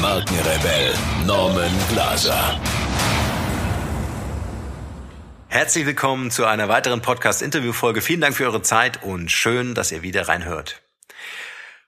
[0.00, 0.94] Markenrebell
[1.26, 2.58] Norman Glaser.
[5.48, 8.00] Herzlich willkommen zu einer weiteren Podcast-Interview-Folge.
[8.00, 10.80] Vielen Dank für eure Zeit und schön, dass ihr wieder reinhört.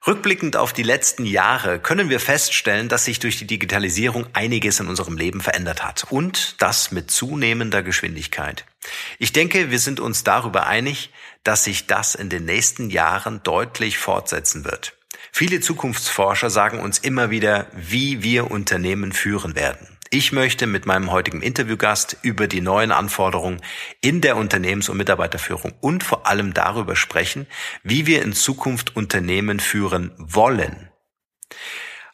[0.05, 4.89] Rückblickend auf die letzten Jahre können wir feststellen, dass sich durch die Digitalisierung einiges in
[4.89, 8.65] unserem Leben verändert hat und das mit zunehmender Geschwindigkeit.
[9.17, 11.09] Ich denke, wir sind uns darüber einig,
[11.43, 14.93] dass sich das in den nächsten Jahren deutlich fortsetzen wird.
[15.35, 19.87] Viele Zukunftsforscher sagen uns immer wieder, wie wir Unternehmen führen werden.
[20.11, 23.59] Ich möchte mit meinem heutigen Interviewgast über die neuen Anforderungen
[23.99, 27.47] in der Unternehmens- und Mitarbeiterführung und vor allem darüber sprechen,
[27.81, 30.91] wie wir in Zukunft Unternehmen führen wollen.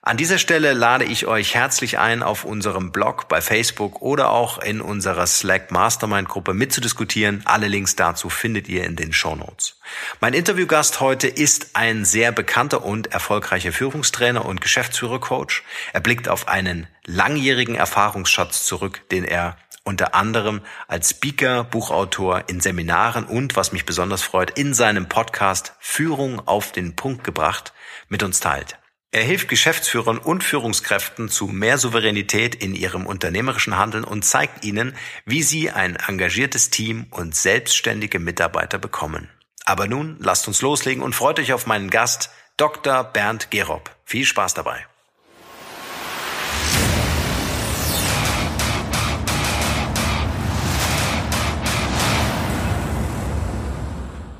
[0.10, 4.58] An dieser Stelle lade ich euch herzlich ein, auf unserem Blog bei Facebook oder auch
[4.58, 7.44] in unserer Slack Mastermind Gruppe mitzudiskutieren.
[7.46, 9.80] Alle Links dazu findet ihr in den Show Notes.
[10.20, 15.62] Mein Interviewgast heute ist ein sehr bekannter und erfolgreicher Führungstrainer und Geschäftsführercoach.
[15.94, 22.62] Er blickt auf einen langjährigen Erfahrungsschatz zurück, den er unter anderem als Speaker, Buchautor in
[22.62, 27.74] Seminaren und, was mich besonders freut, in seinem Podcast Führung auf den Punkt gebracht
[28.08, 28.80] mit uns teilt.
[29.12, 34.96] Er hilft Geschäftsführern und Führungskräften zu mehr Souveränität in ihrem unternehmerischen Handeln und zeigt ihnen,
[35.26, 39.30] wie sie ein engagiertes Team und selbstständige Mitarbeiter bekommen.
[39.66, 43.04] Aber nun lasst uns loslegen und freut euch auf meinen Gast, Dr.
[43.04, 43.90] Bernd Gerob.
[44.06, 44.86] Viel Spaß dabei.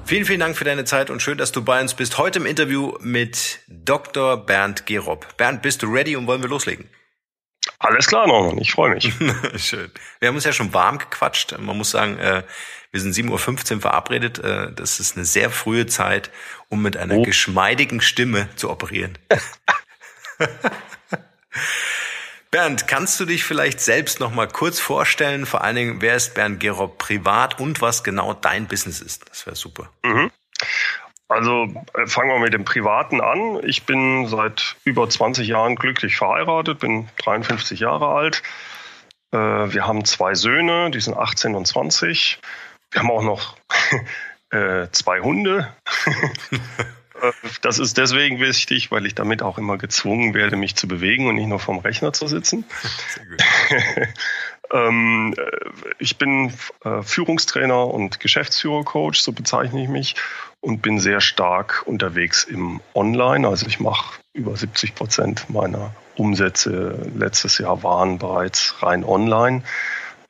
[0.10, 2.18] Vielen, vielen Dank für deine Zeit und schön, dass du bei uns bist.
[2.18, 4.44] Heute im Interview mit Dr.
[4.44, 5.38] Bernd Gerob.
[5.38, 6.90] Bernd, bist du ready und wollen wir loslegen?
[7.78, 8.58] Alles klar, Norman.
[8.58, 9.14] Ich freue mich.
[9.58, 9.92] Schön.
[10.18, 11.56] Wir haben uns ja schon warm gequatscht.
[11.60, 12.42] Man muss sagen, äh,
[12.90, 14.40] wir sind 7.15 Uhr verabredet.
[14.40, 16.32] Äh, das ist eine sehr frühe Zeit,
[16.70, 17.22] um mit einer oh.
[17.22, 19.16] geschmeidigen Stimme zu operieren.
[22.52, 25.46] Bernd, kannst du dich vielleicht selbst noch mal kurz vorstellen?
[25.46, 29.30] Vor allen Dingen, wer ist Bernd Gerob privat und was genau dein Business ist?
[29.30, 29.90] Das wäre super.
[30.04, 30.32] Mhm.
[31.28, 33.60] Also äh, fangen wir mit dem Privaten an.
[33.64, 38.42] Ich bin seit über 20 Jahren glücklich verheiratet, bin 53 Jahre alt.
[39.32, 42.40] Äh, wir haben zwei Söhne, die sind 18 und 20.
[42.92, 43.58] Wir haben auch noch
[44.50, 45.72] äh, zwei Hunde.
[47.62, 51.36] Das ist deswegen wichtig, weil ich damit auch immer gezwungen werde, mich zu bewegen und
[51.36, 52.66] nicht nur vom Rechner zu sitzen.
[54.74, 55.42] ähm, äh,
[56.00, 56.54] ich bin
[56.84, 60.16] äh, Führungstrainer und Geschäftsführercoach, so bezeichne ich mich,
[60.62, 63.48] und bin sehr stark unterwegs im Online.
[63.48, 69.64] Also ich mache über 70 Prozent meiner Umsätze letztes Jahr waren bereits rein online.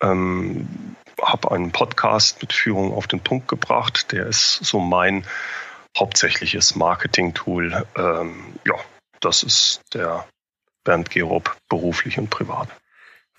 [0.02, 4.12] Ähm, habe einen Podcast mit Führung auf den Punkt gebracht.
[4.12, 5.26] Der ist so mein
[6.00, 7.86] hauptsächliches Marketing-Tool.
[7.96, 8.76] Ähm, ja,
[9.20, 10.28] das ist der
[10.84, 12.70] Bernd Gerob beruflich und privat.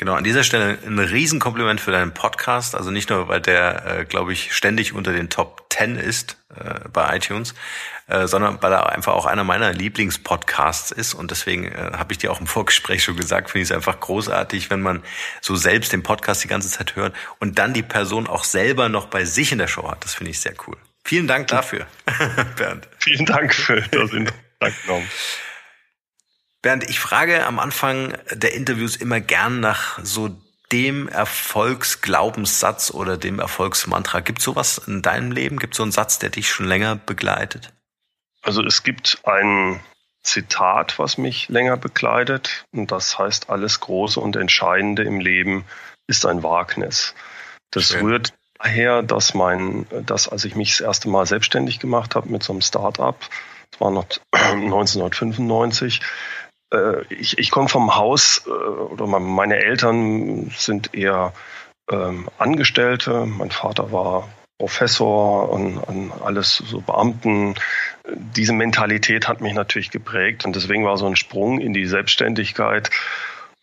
[0.00, 2.74] Genau, an dieser Stelle ein Riesenkompliment für deinen Podcast.
[2.74, 6.88] Also nicht nur, weil der, äh, glaube ich, ständig unter den Top 10 ist äh,
[6.90, 7.54] bei iTunes,
[8.06, 11.12] äh, sondern weil er einfach auch einer meiner Lieblingspodcasts ist.
[11.12, 14.00] Und deswegen äh, habe ich dir auch im Vorgespräch schon gesagt, finde ich es einfach
[14.00, 15.02] großartig, wenn man
[15.42, 19.06] so selbst den Podcast die ganze Zeit hört und dann die Person auch selber noch
[19.06, 20.02] bei sich in der Show hat.
[20.02, 20.78] Das finde ich sehr cool.
[21.10, 21.88] Vielen Dank dafür,
[22.56, 22.86] Bernd.
[23.00, 24.10] Vielen Dank für das
[24.60, 24.78] Dank
[26.62, 30.40] Bernd, ich frage am Anfang der Interviews immer gern nach so
[30.70, 34.20] dem Erfolgsglaubenssatz oder dem Erfolgsmantra.
[34.20, 35.58] Gibt es sowas in deinem Leben?
[35.58, 37.72] Gibt es so einen Satz, der dich schon länger begleitet?
[38.42, 39.80] Also es gibt ein
[40.22, 42.66] Zitat, was mich länger begleitet.
[42.70, 45.64] Und das heißt, alles Große und Entscheidende im Leben
[46.06, 47.16] ist ein Wagnis.
[47.72, 48.02] Das Schön.
[48.02, 52.42] rührt daher, dass mein, dass als ich mich das erste Mal selbstständig gemacht habe mit
[52.42, 53.18] so einem Start-up,
[53.70, 56.00] das war noch 1995,
[56.72, 61.32] äh, ich, ich komme vom Haus äh, oder meine Eltern sind eher
[61.90, 63.26] ähm, Angestellte.
[63.26, 64.28] Mein Vater war
[64.58, 67.54] Professor und, und alles so Beamten.
[68.14, 72.90] Diese Mentalität hat mich natürlich geprägt und deswegen war so ein Sprung in die Selbstständigkeit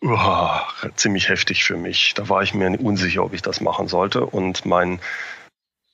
[0.04, 0.60] uh,
[0.96, 2.14] ziemlich heftig für mich.
[2.14, 4.24] Da war ich mir unsicher, ob ich das machen sollte.
[4.24, 5.00] Und mein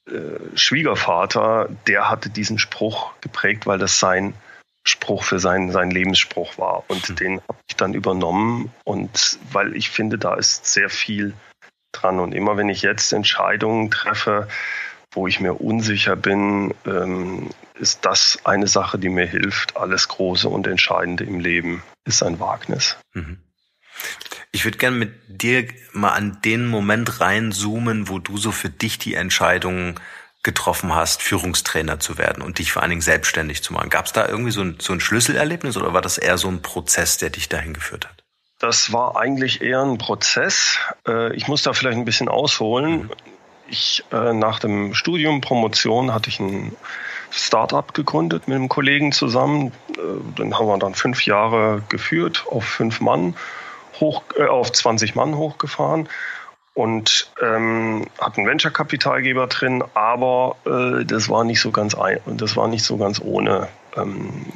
[0.06, 4.34] äh, Schwiegervater, der hatte diesen Spruch geprägt, weil das sein
[4.86, 6.84] Spruch für seinen, seinen Lebensspruch war.
[6.88, 7.16] Und mhm.
[7.16, 8.72] den habe ich dann übernommen.
[8.84, 11.34] Und weil ich finde, da ist sehr viel
[11.92, 12.20] dran.
[12.20, 14.48] Und immer wenn ich jetzt Entscheidungen treffe,
[15.12, 19.76] wo ich mir unsicher bin, ähm, ist das eine Sache, die mir hilft.
[19.76, 22.98] Alles Große und Entscheidende im Leben ist ein Wagnis.
[23.14, 23.38] Mhm.
[24.52, 28.98] Ich würde gerne mit dir mal an den Moment reinzoomen, wo du so für dich
[28.98, 29.98] die Entscheidung
[30.44, 33.90] getroffen hast, Führungstrainer zu werden und dich vor allen Dingen selbstständig zu machen.
[33.90, 36.62] Gab es da irgendwie so ein, so ein Schlüsselerlebnis oder war das eher so ein
[36.62, 38.22] Prozess, der dich dahin geführt hat?
[38.60, 40.78] Das war eigentlich eher ein Prozess.
[41.08, 43.04] Äh, ich muss da vielleicht ein bisschen ausholen.
[43.04, 43.10] Mhm.
[43.68, 46.76] Ich äh, nach dem Studium Promotion hatte ich ein
[47.30, 49.72] Startup gegründet mit einem Kollegen zusammen.
[49.96, 53.34] Äh, den haben wir dann fünf Jahre geführt, auf fünf Mann
[54.00, 56.08] hoch, auf 20 Mann hochgefahren
[56.74, 62.56] und ähm, hat einen Venture-Kapitalgeber drin, aber äh, das war nicht so ganz ein, das
[62.56, 63.68] war nicht so ganz ohne.
[63.96, 64.46] Ähm,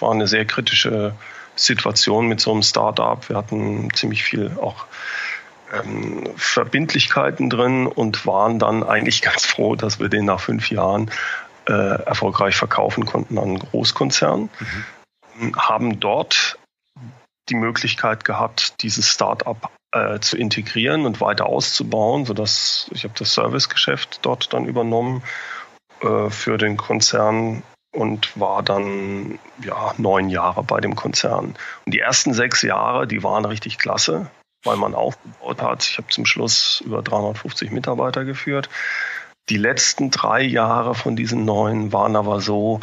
[0.00, 1.14] war eine sehr kritische
[1.56, 3.26] Situation mit so einem Startup.
[3.28, 4.86] Wir hatten ziemlich viel auch
[5.72, 11.10] ähm, Verbindlichkeiten drin und waren dann eigentlich ganz froh, dass wir den nach fünf Jahren
[11.66, 14.50] äh, erfolgreich verkaufen konnten an einen Großkonzern.
[15.38, 15.56] Mhm.
[15.56, 16.58] Haben dort
[17.50, 23.34] die Möglichkeit gehabt, dieses Startup äh, zu integrieren und weiter auszubauen, sodass ich habe das
[23.34, 25.22] Servicegeschäft dort dann übernommen
[26.00, 27.62] äh, für den Konzern
[27.92, 31.56] und war dann ja neun Jahre bei dem Konzern.
[31.86, 34.30] Und die ersten sechs Jahre, die waren richtig klasse,
[34.64, 35.84] weil man aufgebaut hat.
[35.84, 38.68] Ich habe zum Schluss über 350 Mitarbeiter geführt.
[39.48, 42.80] Die letzten drei Jahre von diesen neun waren aber so,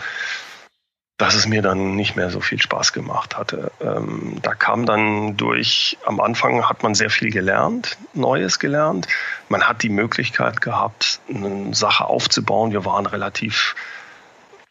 [1.18, 3.72] dass es mir dann nicht mehr so viel Spaß gemacht hatte.
[3.80, 9.08] Ähm, da kam dann durch, am Anfang hat man sehr viel gelernt, Neues gelernt.
[9.48, 12.74] Man hat die Möglichkeit gehabt, eine Sache aufzubauen.
[12.74, 13.76] Wir waren relativ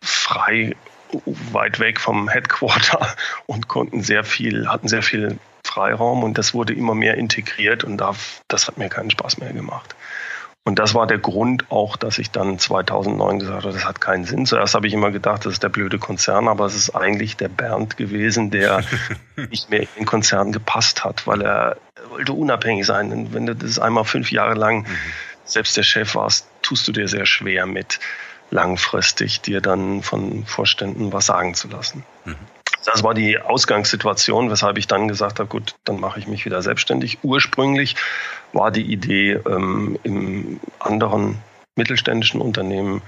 [0.03, 0.77] frei,
[1.25, 3.15] weit weg vom Headquarter
[3.47, 7.97] und konnten sehr viel, hatten sehr viel Freiraum und das wurde immer mehr integriert und
[8.49, 9.97] das hat mir keinen Spaß mehr gemacht.
[10.67, 14.25] Und das war der Grund auch, dass ich dann 2009 gesagt habe, das hat keinen
[14.25, 14.47] Sinn.
[14.47, 17.51] Zuerst habe ich immer gedacht, das ist der blöde Konzern, aber es ist eigentlich der
[17.51, 18.83] Bernd gewesen, der
[19.51, 21.77] nicht mehr in den Konzern gepasst hat, weil er
[22.09, 23.13] wollte unabhängig sein.
[23.13, 24.97] Und wenn du das einmal fünf Jahre lang mhm.
[25.45, 28.01] selbst der Chef warst, tust du dir sehr schwer mit
[28.51, 32.05] langfristig dir dann von Vorständen was sagen zu lassen.
[32.25, 32.37] Mhm.
[32.85, 36.63] Das war die Ausgangssituation, weshalb ich dann gesagt habe, gut, dann mache ich mich wieder
[36.63, 37.19] selbstständig.
[37.23, 37.97] Ursprünglich
[38.53, 41.39] war die Idee, ähm, im anderen
[41.77, 43.03] mittelständischen Unternehmen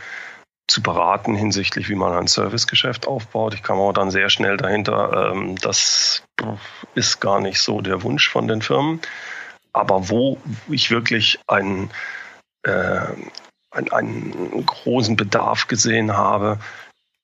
[0.68, 3.54] zu beraten hinsichtlich, wie man ein Servicegeschäft aufbaut.
[3.54, 6.24] Ich kam aber dann sehr schnell dahinter, ähm, das
[6.94, 9.00] ist gar nicht so der Wunsch von den Firmen.
[9.72, 10.38] Aber wo
[10.68, 11.90] ich wirklich einen,
[12.62, 13.06] äh,
[13.70, 16.58] einen, einen großen Bedarf gesehen habe,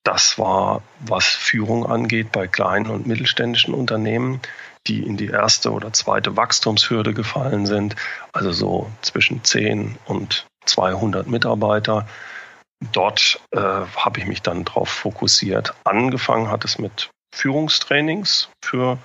[0.05, 4.41] das war, was Führung angeht, bei kleinen und mittelständischen Unternehmen,
[4.87, 7.95] die in die erste oder zweite Wachstumshürde gefallen sind,
[8.33, 12.09] also so zwischen 10 und 200 Mitarbeiter.
[12.93, 15.75] Dort äh, habe ich mich dann darauf fokussiert.
[15.85, 18.99] Angefangen hat es mit Führungstrainings für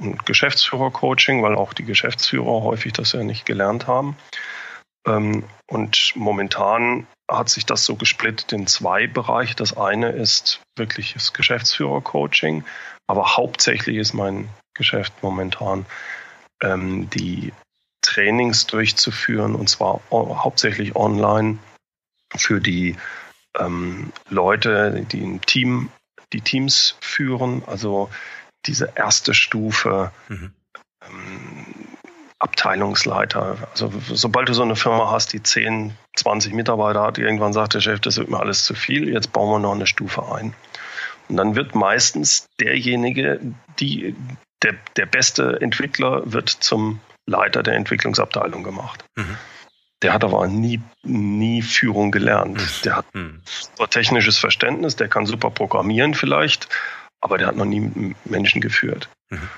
[0.00, 4.16] ein Geschäftsführercoaching, weil auch die Geschäftsführer häufig das ja nicht gelernt haben.
[5.06, 9.54] Ähm, und momentan hat sich das so gesplittet in zwei Bereiche.
[9.54, 12.64] Das eine ist wirkliches Geschäftsführer-Coaching,
[13.06, 15.86] aber hauptsächlich ist mein Geschäft momentan
[16.62, 17.52] ähm, die
[18.00, 21.58] Trainings durchzuführen und zwar hauptsächlich online
[22.36, 22.96] für die
[23.58, 25.90] ähm, Leute, die im Team
[26.32, 28.10] die Teams führen, also
[28.66, 30.52] diese erste Stufe mhm.
[31.02, 31.67] ähm,
[32.58, 33.56] Abteilungsleiter.
[33.70, 37.80] Also sobald du so eine Firma hast, die 10, 20 Mitarbeiter hat, irgendwann sagt der
[37.80, 40.54] Chef, das wird mir alles zu viel, jetzt bauen wir noch eine Stufe ein.
[41.28, 43.40] Und dann wird meistens derjenige,
[43.78, 44.16] die,
[44.62, 49.04] der, der beste Entwickler wird zum Leiter der Entwicklungsabteilung gemacht.
[49.16, 49.36] Mhm.
[50.02, 52.58] Der hat aber nie, nie Führung gelernt.
[52.58, 52.82] Mhm.
[52.84, 53.42] Der hat mhm.
[53.90, 56.68] technisches Verständnis, der kann super programmieren vielleicht,
[57.20, 59.08] aber der hat noch nie Menschen geführt.
[59.28, 59.48] Mhm.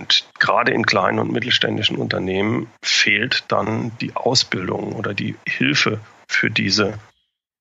[0.00, 6.50] Und gerade in kleinen und mittelständischen Unternehmen fehlt dann die Ausbildung oder die Hilfe für
[6.50, 6.98] diese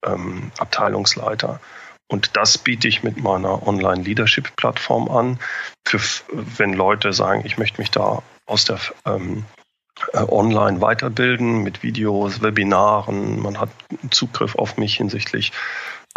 [0.05, 1.60] ähm, Abteilungsleiter.
[2.08, 5.39] Und das biete ich mit meiner Online-Leadership-Plattform an,
[5.86, 6.00] für,
[6.31, 9.43] wenn Leute sagen, ich möchte mich da aus der ähm,
[10.13, 13.41] äh, online weiterbilden mit Videos, Webinaren.
[13.41, 13.69] Man hat
[14.12, 15.51] Zugriff auf mich hinsichtlich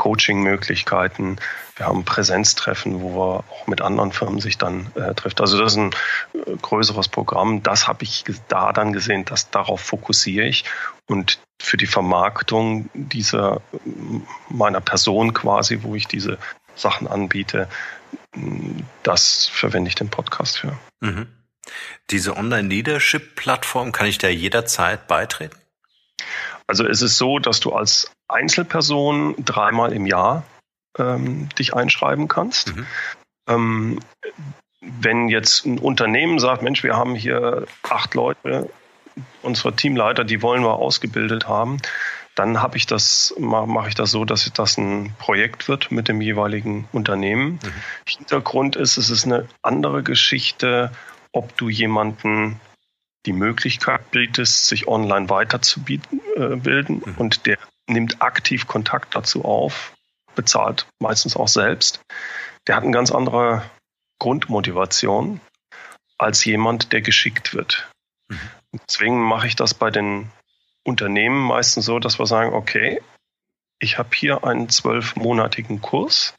[0.02, 1.36] Coaching-Möglichkeiten.
[1.76, 5.40] Wir haben Präsenztreffen, wo wir auch mit anderen Firmen sich dann äh, trifft.
[5.40, 5.90] Also das ist ein
[6.34, 7.62] äh, größeres Programm.
[7.62, 10.64] Das habe ich da dann gesehen, dass darauf fokussiere ich.
[11.06, 13.60] Und für die Vermarktung dieser
[14.48, 16.38] meiner Person quasi, wo ich diese
[16.74, 17.68] Sachen anbiete.
[19.04, 20.76] Das verwende ich den Podcast für.
[20.98, 21.28] Mhm.
[22.10, 25.56] Diese Online-Leadership-Plattform, kann ich da jederzeit beitreten?
[26.66, 30.44] Also es ist so, dass du als Einzelperson dreimal im Jahr
[30.98, 32.74] ähm, dich einschreiben kannst.
[32.74, 32.86] Mhm.
[33.48, 34.00] Ähm,
[34.80, 38.68] wenn jetzt ein Unternehmen sagt, Mensch, wir haben hier acht Leute,
[39.42, 41.78] unsere Teamleiter, die wollen wir ausgebildet haben,
[42.34, 46.20] dann habe ich das, mache ich das so, dass das ein Projekt wird mit dem
[46.20, 47.60] jeweiligen Unternehmen.
[47.62, 47.72] Mhm.
[48.06, 50.90] Hintergrund ist, es ist eine andere Geschichte,
[51.32, 52.60] ob du jemanden
[53.26, 57.14] die Möglichkeit bietest, sich online weiterzubilden äh, bilden, mhm.
[57.18, 57.58] und der
[57.88, 59.94] nimmt aktiv Kontakt dazu auf,
[60.34, 62.00] bezahlt meistens auch selbst.
[62.66, 63.62] Der hat eine ganz andere
[64.18, 65.40] Grundmotivation
[66.18, 67.90] als jemand, der geschickt wird.
[68.28, 68.50] Mhm.
[68.88, 70.30] Deswegen mache ich das bei den
[70.84, 73.02] Unternehmen meistens so, dass wir sagen, okay,
[73.78, 76.34] ich habe hier einen zwölfmonatigen Kurs,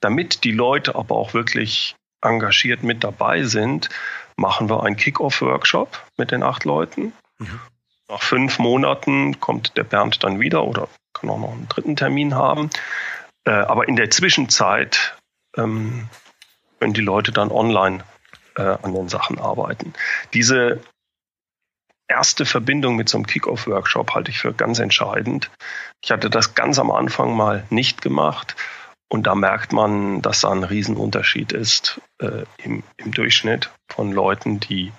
[0.00, 3.88] damit die Leute aber auch wirklich engagiert mit dabei sind,
[4.36, 7.12] machen wir einen Kick-Off-Workshop mit den acht Leuten.
[7.38, 7.60] Mhm.
[8.08, 12.34] Nach fünf Monaten kommt der Bernd dann wieder oder kann auch noch einen dritten Termin
[12.34, 12.70] haben.
[13.44, 15.16] Äh, aber in der Zwischenzeit
[15.56, 16.08] ähm,
[16.78, 18.04] können die Leute dann online
[18.56, 19.92] äh, an den Sachen arbeiten.
[20.34, 20.80] Diese
[22.08, 25.50] erste Verbindung mit so einem Kick-Off-Workshop halte ich für ganz entscheidend.
[26.02, 28.54] Ich hatte das ganz am Anfang mal nicht gemacht
[29.08, 34.60] und da merkt man, dass da ein Riesenunterschied ist äh, im, im Durchschnitt von Leuten,
[34.60, 34.92] die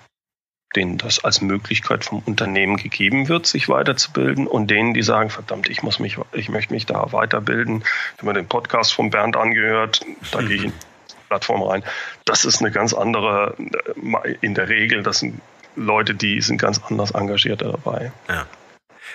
[0.76, 5.68] denen das als Möglichkeit vom Unternehmen gegeben wird, sich weiterzubilden und denen, die sagen, verdammt,
[5.68, 7.82] ich muss mich, ich möchte mich da weiterbilden.
[7.82, 11.82] Ich habe mir den Podcast von Bernd angehört, da gehe ich in die Plattform rein.
[12.24, 15.40] Das ist eine ganz andere, äh, in der Regel, das sind
[15.74, 18.12] Leute, die sind ganz anders engagiert dabei.
[18.28, 18.46] Ja.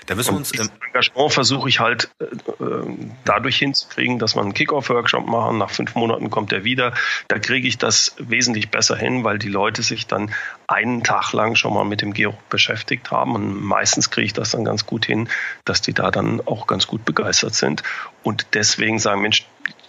[0.06, 2.26] Da müssen wir uns im Engagement versuche ich halt äh,
[2.64, 5.58] äh, dadurch hinzukriegen, dass man einen Kickoff-Workshop machen.
[5.58, 6.94] Nach fünf Monaten kommt er wieder.
[7.28, 10.34] Da kriege ich das wesentlich besser hin, weil die Leute sich dann
[10.68, 13.36] einen Tag lang schon mal mit dem Gero beschäftigt haben.
[13.36, 15.30] Und meistens kriege ich das dann ganz gut hin,
[15.66, 17.84] dass die da dann auch ganz gut begeistert sind
[18.24, 19.46] und deswegen sagen, Mensch,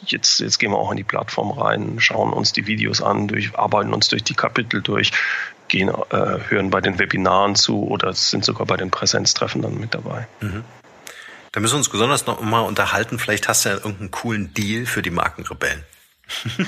[0.06, 3.56] jetzt, jetzt gehen wir auch in die Plattform rein, schauen uns die Videos an, durch,
[3.56, 5.12] arbeiten uns durch die Kapitel durch,
[5.68, 9.94] gehen, äh, hören bei den Webinaren zu oder sind sogar bei den Präsenztreffen dann mit
[9.94, 10.26] dabei.
[10.40, 10.64] Mhm.
[11.52, 13.18] Da müssen wir uns besonders noch mal unterhalten.
[13.18, 15.85] Vielleicht hast du ja irgendeinen coolen Deal für die Markenrebellen.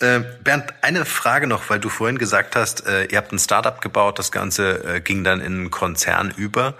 [0.00, 3.80] äh, Bernd, eine Frage noch, weil du vorhin gesagt hast, äh, ihr habt ein Startup
[3.80, 6.74] gebaut, das Ganze äh, ging dann in einen Konzern über.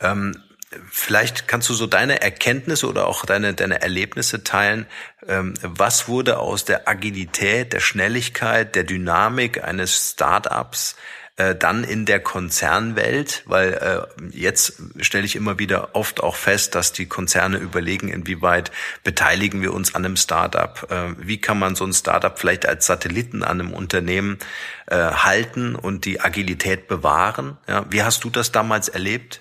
[0.00, 0.43] Ähm,
[0.90, 4.86] Vielleicht kannst du so deine Erkenntnisse oder auch deine, deine Erlebnisse teilen.
[5.26, 10.96] Ähm, was wurde aus der Agilität, der Schnelligkeit, der Dynamik eines Startups
[11.36, 13.42] äh, dann in der Konzernwelt?
[13.46, 18.70] Weil äh, jetzt stelle ich immer wieder oft auch fest, dass die Konzerne überlegen, inwieweit
[19.02, 20.86] beteiligen wir uns an einem Startup?
[20.90, 24.38] Äh, wie kann man so ein Startup vielleicht als Satelliten an einem Unternehmen
[24.86, 27.56] halten und die Agilität bewahren?
[27.66, 29.40] Ja, wie hast du das damals erlebt?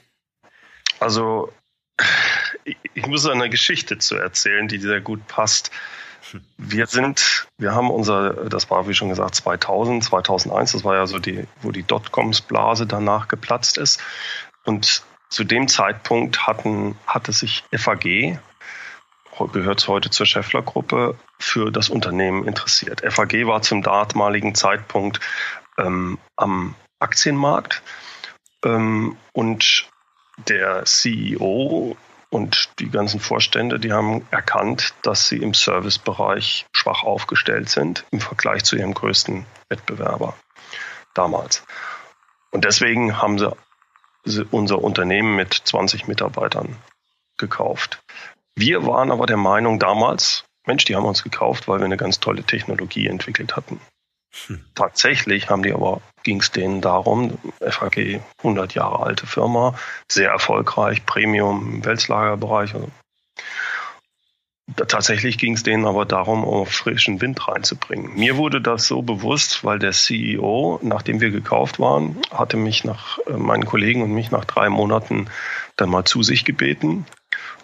[1.03, 1.51] Also,
[2.93, 5.69] ich muss eine Geschichte zu erzählen, die sehr gut passt.
[6.57, 11.05] Wir sind, wir haben unser, das war wie schon gesagt 2000, 2001, das war ja
[11.05, 14.01] so die, wo die Dotcoms-Blase danach geplatzt ist.
[14.63, 18.39] Und zu dem Zeitpunkt hatten, hatte sich FAG,
[19.51, 23.01] gehört heute zur Scheffler-Gruppe, für das Unternehmen interessiert.
[23.01, 25.19] FAG war zum damaligen Zeitpunkt
[25.77, 27.83] ähm, am Aktienmarkt
[28.63, 29.89] ähm, und
[30.37, 31.95] der CEO
[32.29, 38.19] und die ganzen Vorstände, die haben erkannt, dass sie im Servicebereich schwach aufgestellt sind im
[38.19, 40.35] Vergleich zu ihrem größten Wettbewerber
[41.13, 41.63] damals.
[42.51, 46.75] Und deswegen haben sie unser Unternehmen mit 20 Mitarbeitern
[47.37, 48.01] gekauft.
[48.55, 52.19] Wir waren aber der Meinung damals, Mensch, die haben uns gekauft, weil wir eine ganz
[52.19, 53.79] tolle Technologie entwickelt hatten.
[54.75, 59.77] Tatsächlich haben die aber, ging es denen darum, FAG 100 Jahre alte Firma,
[60.11, 62.73] sehr erfolgreich, Premium im Welslagerbereich.
[62.73, 62.89] Also.
[64.75, 68.15] Tatsächlich ging es denen aber darum, um frischen Wind reinzubringen.
[68.15, 73.19] Mir wurde das so bewusst, weil der CEO, nachdem wir gekauft waren, hatte mich nach
[73.27, 75.29] äh, meinen Kollegen und mich nach drei Monaten
[75.75, 77.05] dann mal zu sich gebeten.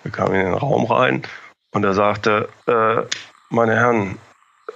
[0.04, 1.24] Wir kamen in den Raum rein
[1.72, 3.04] und er sagte, äh,
[3.50, 4.20] meine Herren,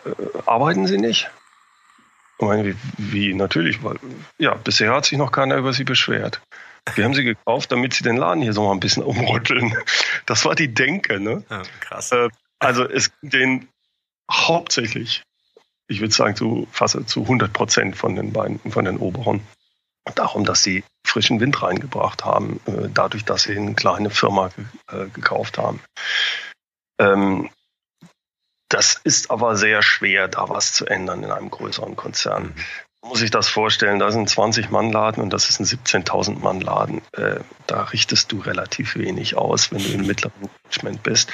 [0.06, 0.12] äh,
[0.46, 1.30] arbeiten Sie nicht?
[2.40, 3.98] Meine, wie, wie natürlich, weil
[4.38, 6.42] ja, bisher hat sich noch keiner über sie beschwert.
[6.96, 9.76] Wir haben sie gekauft, damit sie den Laden hier so mal ein bisschen umrütteln.
[10.26, 11.44] Das war die Denke, ne?
[11.50, 12.12] Ja, krass.
[12.12, 13.68] Äh, also es den
[14.32, 15.24] hauptsächlich,
[15.88, 19.42] ich würde sagen zu fast zu 100 Prozent von den beiden, von den Oberen,
[20.16, 24.50] darum, dass sie frischen Wind reingebracht haben, äh, dadurch, dass sie eine kleine Firma
[24.92, 25.82] äh, gekauft haben.
[27.00, 27.50] Ähm,
[28.74, 32.44] das ist aber sehr schwer, da was zu ändern in einem größeren Konzern.
[32.44, 32.54] Mhm.
[33.06, 36.62] Muss ich das vorstellen, da sind 20 Mann Laden und das ist ein 17.000 Mann
[36.62, 37.02] Laden.
[37.12, 41.30] Äh, da richtest du relativ wenig aus, wenn du im mittleren Management bist.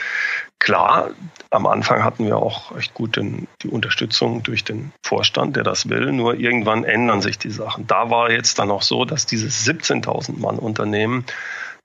[0.57, 1.11] Klar,
[1.51, 5.89] am Anfang hatten wir auch echt gut den, die Unterstützung durch den Vorstand, der das
[5.89, 6.11] will.
[6.11, 7.85] Nur irgendwann ändern sich die Sachen.
[7.85, 11.23] Da war jetzt dann auch so, dass dieses 17.000 Mann Unternehmen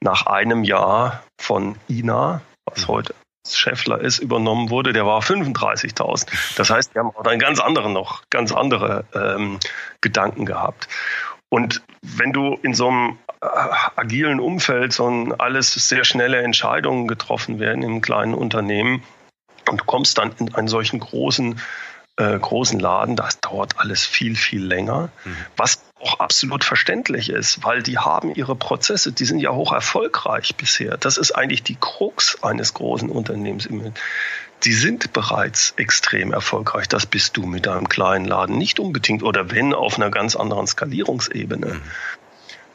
[0.01, 2.93] nach einem Jahr von INA, was mhm.
[2.93, 3.15] heute
[3.47, 6.27] Scheffler ist, übernommen wurde, der war 35.000.
[6.57, 9.59] Das heißt, wir haben auch dann ganz andere noch, ganz andere ähm,
[10.01, 10.89] Gedanken gehabt.
[11.51, 13.47] Und wenn du in so einem äh,
[13.97, 19.03] agilen Umfeld so ein alles sehr schnelle Entscheidungen getroffen werden im kleinen Unternehmen
[19.69, 21.61] und du kommst dann in einen solchen großen
[22.17, 25.37] äh, großen Laden, das dauert alles viel, viel länger, mhm.
[25.57, 30.55] was auch absolut verständlich ist, weil die haben ihre Prozesse, die sind ja hoch erfolgreich
[30.57, 30.97] bisher.
[30.99, 33.69] Das ist eigentlich die Krux eines großen Unternehmens.
[34.65, 36.89] Die sind bereits extrem erfolgreich.
[36.89, 40.67] Das bist du mit deinem kleinen Laden nicht unbedingt oder wenn auf einer ganz anderen
[40.67, 41.75] Skalierungsebene.
[41.75, 41.83] Mhm.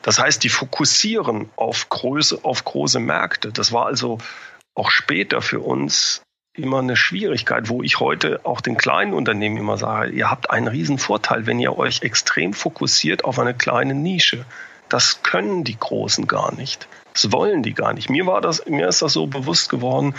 [0.02, 3.52] Das heißt, die fokussieren auf Größe, auf große Märkte.
[3.52, 4.18] Das war also
[4.74, 6.22] auch später für uns
[6.60, 10.68] immer eine Schwierigkeit, wo ich heute auch den kleinen Unternehmen immer sage, ihr habt einen
[10.68, 14.46] riesen Vorteil, wenn ihr euch extrem fokussiert auf eine kleine Nische.
[14.90, 16.88] Das können die Großen gar nicht.
[17.14, 18.10] Das wollen die gar nicht.
[18.10, 20.16] Mir war das, mir ist das so bewusst geworden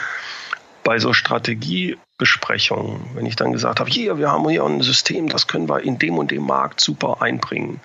[0.83, 5.47] bei so Strategiebesprechungen, wenn ich dann gesagt habe, hier, wir haben hier ein System, das
[5.47, 7.81] können wir in dem und dem Markt super einbringen.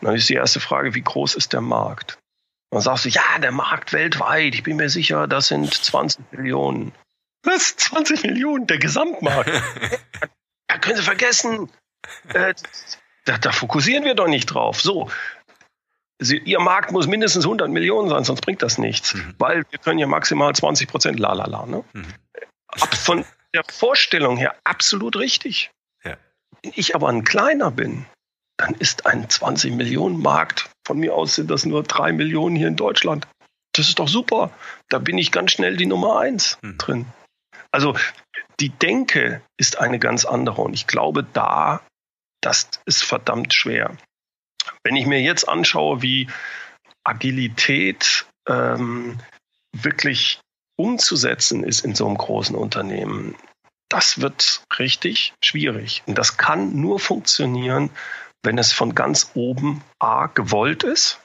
[0.00, 2.18] dann ist die erste Frage, wie groß ist der Markt?
[2.70, 6.92] Dann sagst du, ja, der Markt weltweit, ich bin mir sicher, das sind 20 Millionen.
[7.46, 7.76] Was?
[7.76, 9.50] 20 Millionen, der Gesamtmarkt.
[10.66, 11.70] da können Sie vergessen.
[12.28, 12.54] Äh,
[13.24, 14.80] da, da, fokussieren wir doch nicht drauf.
[14.80, 15.10] So.
[16.18, 19.14] Sie, Ihr Markt muss mindestens 100 Millionen sein, sonst bringt das nichts.
[19.14, 19.34] Mhm.
[19.38, 21.66] Weil wir können ja maximal 20 Prozent lalala.
[21.66, 21.84] Ne?
[21.92, 22.06] Mhm.
[22.76, 23.24] Von
[23.54, 25.70] der Vorstellung her absolut richtig.
[26.04, 26.16] Ja.
[26.62, 28.06] Wenn ich aber ein kleiner bin,
[28.56, 32.68] dann ist ein 20 Millionen Markt, von mir aus sind das nur drei Millionen hier
[32.68, 33.26] in Deutschland.
[33.72, 34.50] Das ist doch super.
[34.88, 36.78] Da bin ich ganz schnell die Nummer eins mhm.
[36.78, 37.06] drin.
[37.72, 37.96] Also
[38.60, 41.82] die Denke ist eine ganz andere und ich glaube, da,
[42.40, 43.96] das ist verdammt schwer.
[44.82, 46.28] Wenn ich mir jetzt anschaue, wie
[47.04, 49.18] Agilität ähm,
[49.72, 50.40] wirklich
[50.76, 53.36] umzusetzen ist in so einem großen Unternehmen,
[53.88, 56.02] das wird richtig schwierig.
[56.06, 57.90] Und das kann nur funktionieren,
[58.42, 61.20] wenn es von ganz oben A gewollt ist,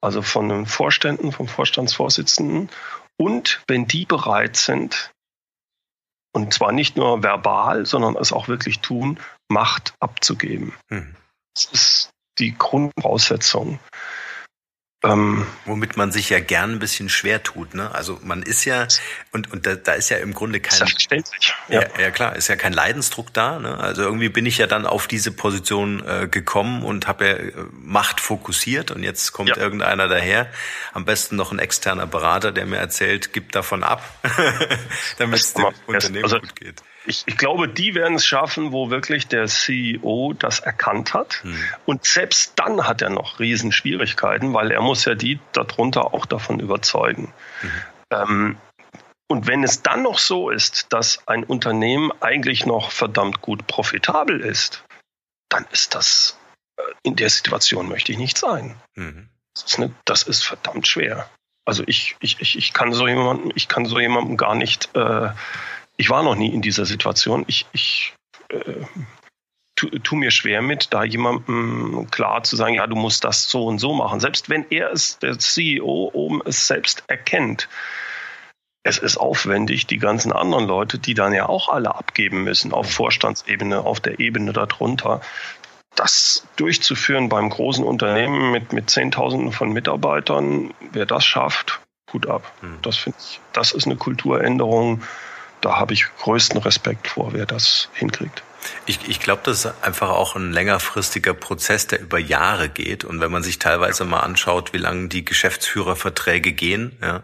[0.00, 2.70] also von den Vorständen, vom Vorstandsvorsitzenden,
[3.16, 5.12] und wenn die bereit sind,
[6.32, 10.72] und zwar nicht nur verbal, sondern es auch wirklich tun, Macht abzugeben.
[10.88, 11.16] Hm.
[11.54, 13.80] Das ist die Grundvoraussetzung.
[15.02, 17.94] Ähm, Womit man sich ja gern ein bisschen schwer tut, ne?
[17.94, 18.86] Also man ist ja
[19.32, 21.54] und und da, da ist ja im Grunde kein Selbstverständlich.
[21.68, 21.82] Ja.
[21.82, 23.58] ja, ja klar, ist ja kein Leidensdruck da.
[23.58, 23.78] Ne?
[23.78, 27.52] Also irgendwie bin ich ja dann auf diese Position äh, gekommen und habe ja äh,
[27.72, 29.56] Macht fokussiert und jetzt kommt ja.
[29.56, 30.48] irgendeiner daher,
[30.92, 34.02] am besten noch ein externer Berater, der mir erzählt, gib davon ab,
[35.16, 38.90] damit es dem Unternehmen also, gut geht ich, ich glaube, die werden es schaffen, wo
[38.90, 41.42] wirklich der CEO das erkannt hat.
[41.42, 41.64] Hm.
[41.86, 46.60] Und selbst dann hat er noch Riesenschwierigkeiten, weil er muss ja die darunter auch davon
[46.60, 47.32] überzeugen.
[47.62, 47.70] Mhm.
[48.10, 48.56] Ähm,
[49.28, 54.40] und wenn es dann noch so ist, dass ein Unternehmen eigentlich noch verdammt gut profitabel
[54.40, 54.84] ist,
[55.48, 56.36] dann ist das,
[56.76, 58.74] äh, in der Situation möchte ich nicht sein.
[58.96, 59.28] Mhm.
[59.54, 61.30] Das, ist eine, das, ist verdammt schwer.
[61.64, 65.30] Also ich, ich, ich, ich kann so jemanden, ich kann so jemandem gar nicht äh,
[66.00, 67.44] ich war noch nie in dieser Situation.
[67.46, 68.14] Ich, ich
[68.48, 68.86] äh,
[69.76, 73.66] tu, tu, mir schwer mit, da jemandem klar zu sagen, ja, du musst das so
[73.66, 74.18] und so machen.
[74.18, 77.68] Selbst wenn er es, der CEO oben es selbst erkennt.
[78.82, 82.90] Es ist aufwendig, die ganzen anderen Leute, die dann ja auch alle abgeben müssen, auf
[82.90, 85.20] Vorstandsebene, auf der Ebene darunter,
[85.96, 92.50] das durchzuführen beim großen Unternehmen mit, mit Zehntausenden von Mitarbeitern, wer das schafft, gut ab.
[92.62, 92.78] Hm.
[92.80, 95.02] Das finde ich, das ist eine Kulturänderung,
[95.60, 98.42] da habe ich größten Respekt vor, wer das hinkriegt.
[98.86, 103.04] Ich, ich glaube, das ist einfach auch ein längerfristiger Prozess, der über Jahre geht.
[103.04, 107.22] Und wenn man sich teilweise mal anschaut, wie lange die Geschäftsführerverträge gehen, ja,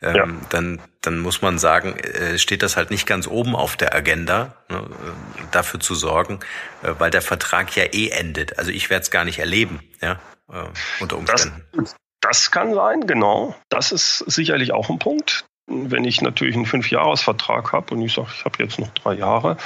[0.00, 0.26] ähm, ja.
[0.48, 4.54] dann, dann muss man sagen, äh, steht das halt nicht ganz oben auf der Agenda,
[4.68, 6.40] ne, äh, dafür zu sorgen,
[6.82, 8.58] äh, weil der Vertrag ja eh endet.
[8.58, 10.18] Also ich werde es gar nicht erleben, ja,
[10.50, 10.64] äh,
[11.00, 11.66] unter Umständen.
[11.72, 13.54] Das, das kann sein, genau.
[13.68, 18.28] Das ist sicherlich auch ein Punkt wenn ich natürlich einen Fünfjahresvertrag habe und ich sage,
[18.34, 19.56] ich habe jetzt noch drei Jahre,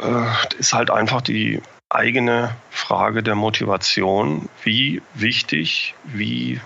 [0.00, 4.48] äh, ist halt einfach die eigene Frage der Motivation.
[4.62, 6.60] Wie wichtig, wie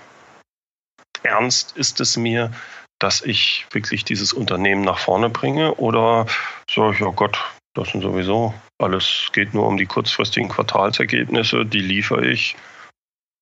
[1.23, 2.53] ernst ist es mir,
[2.99, 5.75] dass ich wirklich dieses Unternehmen nach vorne bringe?
[5.75, 6.27] Oder
[6.71, 7.39] sage ich, ja Gott,
[7.75, 12.57] das sind sowieso alles geht nur um die kurzfristigen Quartalsergebnisse, die liefere ich.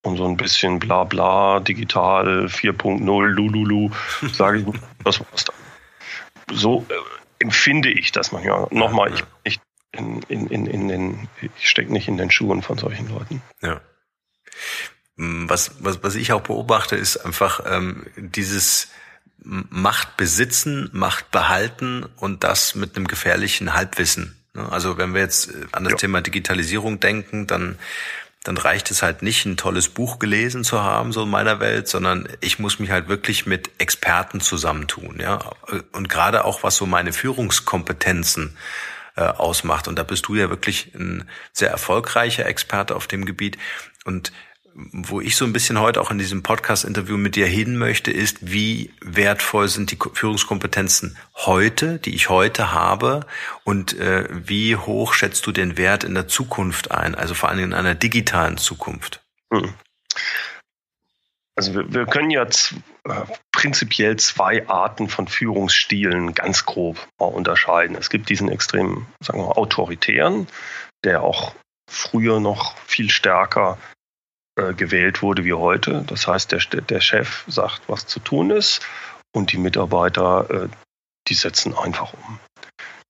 [0.03, 3.91] Und so ein bisschen bla bla, digital 4.0, lululu,
[4.33, 4.67] sage ich,
[5.05, 6.57] das war's dann.
[6.57, 6.95] So äh,
[7.41, 8.67] empfinde ich das manchmal.
[8.71, 9.61] Nochmal, ich, ich,
[9.93, 13.43] in, in, in, in den, ich stecke nicht in den Schuhen von solchen Leuten.
[13.61, 13.81] Ja.
[15.17, 18.89] Mm, was, was, was ich auch beobachte, ist einfach ähm, dieses
[19.43, 24.37] Macht besitzen, Macht behalten und das mit einem gefährlichen Halbwissen.
[24.55, 24.71] Ne?
[24.71, 25.97] Also wenn wir jetzt äh, an das ja.
[25.99, 27.79] Thema Digitalisierung denken, dann
[28.43, 31.89] dann reicht es halt nicht, ein tolles Buch gelesen zu haben, so in meiner Welt,
[31.89, 35.39] sondern ich muss mich halt wirklich mit Experten zusammentun, ja.
[35.93, 38.57] Und gerade auch was so meine Führungskompetenzen
[39.17, 39.89] äh, ausmacht.
[39.89, 43.59] Und da bist du ja wirklich ein sehr erfolgreicher Experte auf dem Gebiet.
[44.05, 44.33] Und
[44.75, 48.39] wo ich so ein bisschen heute auch in diesem Podcast-Interview mit dir hin möchte, ist,
[48.41, 53.27] wie wertvoll sind die Führungskompetenzen heute, die ich heute habe,
[53.65, 57.65] und äh, wie hoch schätzt du den Wert in der Zukunft ein, also vor allem
[57.65, 59.21] in einer digitalen Zukunft?
[59.53, 59.75] Hm.
[61.57, 67.97] Also wir, wir können ja äh, prinzipiell zwei Arten von Führungsstilen ganz grob unterscheiden.
[67.97, 70.47] Es gibt diesen extrem, sagen wir, autoritären,
[71.05, 71.55] der auch
[71.91, 73.79] früher noch viel stärker
[74.57, 76.05] äh, gewählt wurde wie heute.
[76.07, 78.81] Das heißt, der, der Chef sagt, was zu tun ist
[79.33, 80.69] und die Mitarbeiter, äh,
[81.29, 82.39] die setzen einfach um.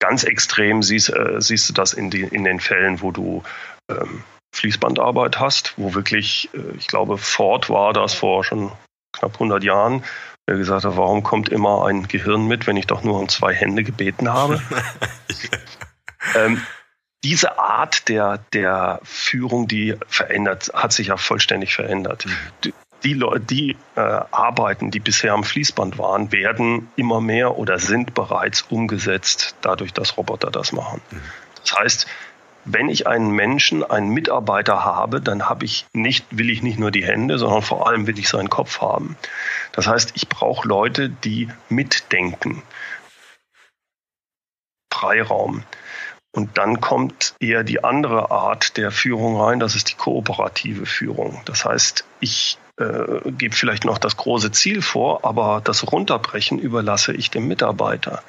[0.00, 3.42] Ganz extrem siehst, äh, siehst du das in, die, in, den Fällen, wo du
[3.90, 4.22] ähm,
[4.55, 8.72] Fließbandarbeit hast, wo wirklich, äh, ich glaube, Ford war das vor schon
[9.12, 10.05] knapp 100 Jahren,
[10.48, 13.55] der gesagt hat, warum kommt immer ein Gehirn mit, wenn ich doch nur um zwei
[13.55, 14.62] Hände gebeten habe?
[16.35, 16.62] ähm,
[17.22, 22.26] diese Art der, der Führung, die verändert, hat sich ja vollständig verändert.
[22.26, 22.33] Mhm.
[22.64, 27.78] Die, die Leute, die äh, Arbeiten, die bisher am Fließband waren, werden immer mehr oder
[27.78, 31.00] sind bereits umgesetzt, dadurch, dass Roboter das machen.
[31.11, 31.20] Mhm.
[31.62, 32.06] Das heißt,
[32.64, 36.90] wenn ich einen Menschen, einen Mitarbeiter habe, dann habe ich nicht, will ich nicht nur
[36.90, 39.16] die Hände, sondern vor allem will ich seinen Kopf haben.
[39.72, 42.62] Das heißt, ich brauche Leute, die mitdenken.
[44.92, 45.64] Freiraum.
[46.32, 51.40] Und dann kommt eher die andere Art der Führung rein, das ist die kooperative Führung.
[51.44, 57.12] Das heißt, ich äh, gebe vielleicht noch das große Ziel vor, aber das Runterbrechen überlasse
[57.12, 58.22] ich dem Mitarbeiter.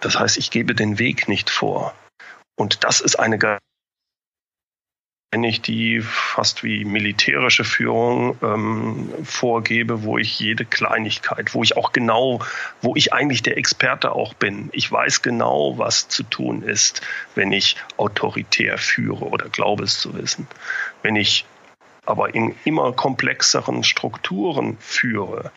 [0.00, 1.94] Das heißt, ich gebe den Weg nicht vor.
[2.56, 3.38] Und das ist eine
[5.30, 11.76] wenn ich die fast wie militärische Führung ähm, vorgebe, wo ich jede Kleinigkeit, wo ich
[11.76, 12.40] auch genau,
[12.80, 14.70] wo ich eigentlich der Experte auch bin.
[14.72, 17.02] Ich weiß genau, was zu tun ist,
[17.34, 20.46] wenn ich autoritär führe oder glaube es zu wissen.
[21.02, 21.44] Wenn ich
[22.06, 25.52] aber in immer komplexeren Strukturen führe,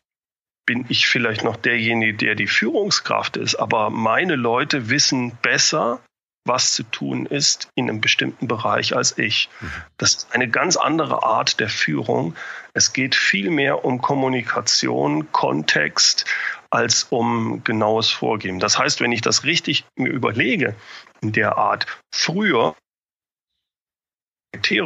[0.65, 6.01] bin ich vielleicht noch derjenige, der die Führungskraft ist, aber meine Leute wissen besser,
[6.45, 9.49] was zu tun ist in einem bestimmten Bereich als ich.
[9.97, 12.35] Das ist eine ganz andere Art der Führung.
[12.73, 16.25] Es geht viel mehr um Kommunikation, Kontext,
[16.69, 18.59] als um genaues Vorgeben.
[18.59, 20.75] Das heißt, wenn ich das richtig mir überlege,
[21.21, 22.75] in der Art früher,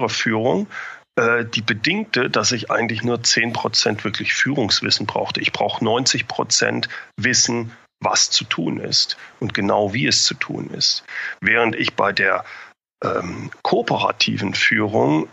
[0.07, 0.67] Führung,
[1.15, 5.41] äh, die bedingte, dass ich eigentlich nur 10% wirklich Führungswissen brauchte.
[5.41, 7.71] Ich brauche 90% Wissen
[8.05, 11.03] was zu tun ist und genau wie es zu tun ist.
[11.41, 12.45] Während ich bei der
[13.03, 15.27] ähm, kooperativen Führung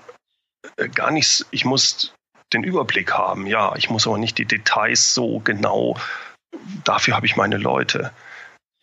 [0.77, 2.13] äh, gar nichts, ich muss
[2.53, 5.97] den Überblick haben, ja, ich muss aber nicht die Details so genau,
[6.85, 8.13] dafür habe ich meine Leute.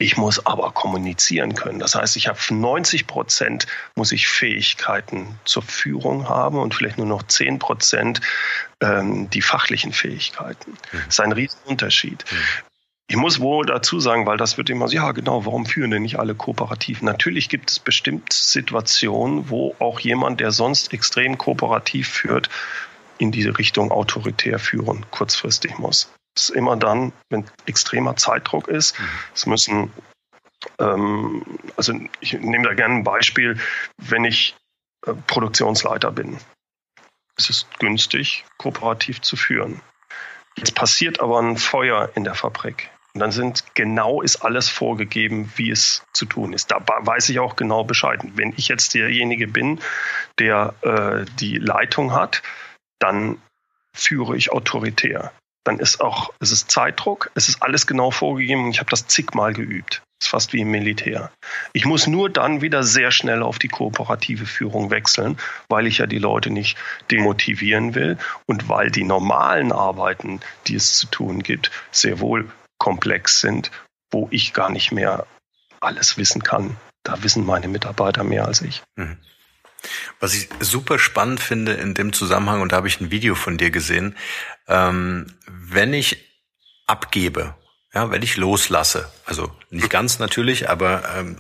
[0.02, 1.80] Ich muss aber kommunizieren können.
[1.80, 7.06] Das heißt, ich habe 90 Prozent muss ich Fähigkeiten zur Führung haben und vielleicht nur
[7.06, 8.22] noch 10 Prozent
[8.82, 10.72] ähm, die fachlichen Fähigkeiten.
[10.72, 10.98] Mhm.
[11.00, 12.24] Das ist ein Riesenunterschied.
[13.12, 16.04] Ich muss wohl dazu sagen, weil das wird immer so, ja genau, warum führen denn
[16.04, 17.02] nicht alle kooperativ?
[17.02, 22.50] Natürlich gibt es bestimmt Situationen, wo auch jemand, der sonst extrem kooperativ führt,
[23.18, 26.14] in diese Richtung autoritär führen, kurzfristig muss.
[26.36, 29.00] Das ist immer dann, wenn extremer Zeitdruck ist.
[29.00, 29.06] Mhm.
[29.34, 29.92] Es müssen,
[30.78, 31.44] ähm,
[31.78, 33.60] also ich nehme da gerne ein Beispiel,
[33.98, 34.56] wenn ich
[35.08, 36.38] äh, Produktionsleiter bin.
[37.38, 39.82] Es ist günstig, kooperativ zu führen.
[40.58, 42.92] Jetzt passiert aber ein Feuer in der Fabrik.
[43.14, 46.72] Und dann sind genau ist alles vorgegeben, wie es zu tun ist.
[46.72, 48.20] Da weiß ich auch genau Bescheid.
[48.36, 49.80] Wenn ich jetzt derjenige bin,
[50.38, 52.44] der äh, die Leitung hat,
[53.00, 53.42] dann
[53.96, 55.32] führe ich autoritär.
[55.70, 59.06] dann ist auch, es ist Zeitdruck, es ist alles genau vorgegeben und ich habe das
[59.08, 60.02] zigmal geübt.
[60.20, 61.32] Das ist fast wie im Militär.
[61.74, 65.38] Ich muss nur dann wieder sehr schnell auf die kooperative Führung wechseln,
[65.70, 66.78] weil ich ja die Leute nicht
[67.12, 68.18] demotivieren will
[68.48, 73.70] und weil die normalen Arbeiten, die es zu tun gibt, sehr wohl komplex sind,
[74.10, 75.28] wo ich gar nicht mehr
[75.80, 76.78] alles wissen kann.
[77.04, 78.82] Da wissen meine Mitarbeiter mehr als ich.
[78.96, 79.18] Mhm.
[80.20, 83.58] Was ich super spannend finde in dem Zusammenhang, und da habe ich ein Video von
[83.58, 84.18] dir gesehen,
[84.68, 86.26] ähm, wenn ich
[86.88, 87.56] abgebe,
[87.94, 91.38] ja, wenn ich loslasse, also nicht ganz natürlich, aber ähm,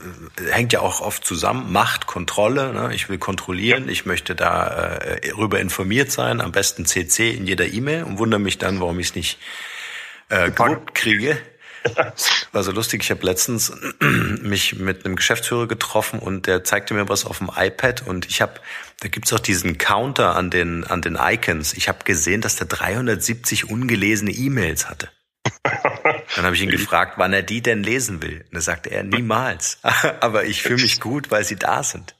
[0.49, 2.95] hängt ja auch oft zusammen, Macht, Kontrolle, ne?
[2.95, 7.67] ich will kontrollieren, ich möchte da äh, rüber informiert sein, am besten CC in jeder
[7.67, 9.37] E-Mail und wundere mich dann, warum ich es nicht
[10.29, 11.37] äh, gut kriege.
[12.51, 13.03] War so lustig.
[13.03, 17.49] Ich habe letztens mich mit einem Geschäftsführer getroffen und der zeigte mir was auf dem
[17.55, 18.59] iPad und ich habe,
[18.99, 21.73] da gibt's auch diesen Counter an den an den Icons.
[21.73, 25.09] Ich habe gesehen, dass der 370 ungelesene E-Mails hatte.
[26.35, 28.45] Dann habe ich ihn gefragt, wann er die denn lesen will.
[28.49, 29.79] Und da sagte er, niemals.
[30.19, 32.15] Aber ich fühle mich gut, weil sie da sind.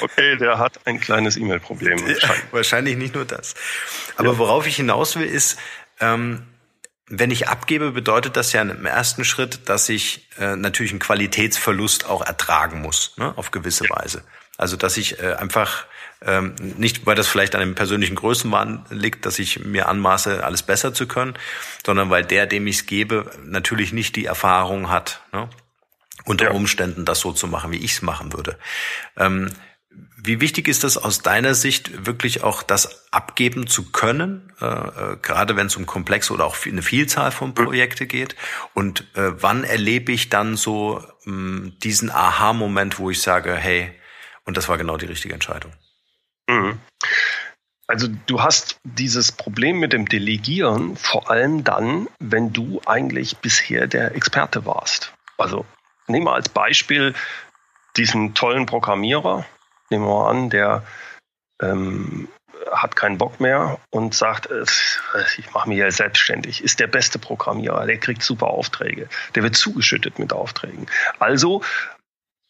[0.00, 2.00] okay, der hat ein kleines E-Mail-Problem.
[2.00, 2.52] Wahrscheinlich.
[2.52, 3.54] wahrscheinlich nicht nur das.
[4.16, 5.58] Aber worauf ich hinaus will, ist,
[6.04, 6.42] ähm,
[7.08, 12.06] wenn ich abgebe, bedeutet das ja im ersten Schritt, dass ich äh, natürlich einen Qualitätsverlust
[12.06, 13.84] auch ertragen muss, ne, auf gewisse.
[13.90, 14.24] Weise.
[14.56, 15.86] Also dass ich äh, einfach
[16.22, 20.62] ähm, nicht, weil das vielleicht an einem persönlichen Größenwahn liegt, dass ich mir anmaße, alles
[20.62, 21.34] besser zu können,
[21.84, 25.50] sondern weil der, dem ich es gebe, natürlich nicht die Erfahrung hat, ne,
[26.24, 26.50] unter ja.
[26.52, 28.58] Umständen das so zu machen, wie ich es machen würde.
[29.18, 29.50] Ähm,
[30.26, 35.16] wie wichtig ist das aus deiner Sicht, wirklich auch das abgeben zu können, äh, äh,
[35.20, 38.34] gerade wenn es um komplexe oder auch eine Vielzahl von Projekte geht?
[38.72, 43.92] Und äh, wann erlebe ich dann so mh, hm, diesen Aha-Moment, wo ich sage, hey,
[44.44, 45.72] und das war genau die richtige Entscheidung?
[46.48, 46.78] Mhm.
[47.86, 53.86] Also du hast dieses Problem mit dem Delegieren vor allem dann, wenn du eigentlich bisher
[53.86, 55.12] der Experte warst.
[55.36, 55.66] Also
[56.06, 57.14] nehmen wir als Beispiel
[57.96, 59.44] diesen tollen Programmierer,
[59.90, 60.82] nehmen wir mal an, der
[61.62, 62.28] ähm,
[62.72, 64.64] hat keinen Bock mehr und sagt, äh,
[65.38, 69.56] ich mache mich ja selbstständig, ist der beste Programmierer, der kriegt super Aufträge, der wird
[69.56, 70.86] zugeschüttet mit Aufträgen.
[71.18, 71.62] Also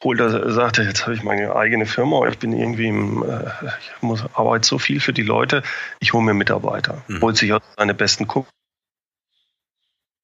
[0.03, 3.51] holt er, sagt er, jetzt habe ich meine eigene Firma, ich bin irgendwie im, äh,
[3.81, 5.63] ich muss arbeite so viel für die Leute,
[6.01, 7.03] ich hole mir Mitarbeiter.
[7.09, 7.21] Mhm.
[7.23, 8.49] Holt sich auch seine besten Kunden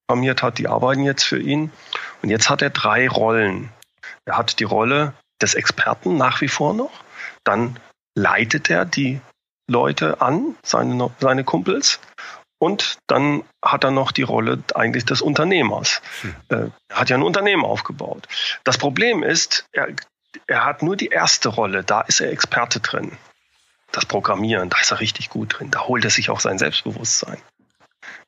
[0.07, 1.71] programmiert hat, die arbeiten jetzt für ihn.
[2.21, 3.71] Und jetzt hat er drei Rollen.
[4.25, 6.93] Er hat die Rolle des Experten nach wie vor noch.
[7.45, 7.79] Dann
[8.15, 9.21] leitet er die
[9.69, 12.01] Leute an, seine, seine Kumpels.
[12.59, 16.03] Und dann hat er noch die Rolle eigentlich des Unternehmers.
[16.21, 16.37] Hm.
[16.49, 18.29] Äh, er hat ja ein Unternehmen aufgebaut.
[18.65, 19.89] Das Problem ist, er,
[20.47, 23.17] er hat nur die erste Rolle, da ist er Experte drin.
[23.93, 25.71] Das Programmieren, da ist er richtig gut drin.
[25.71, 27.39] Da holt er sich auch sein Selbstbewusstsein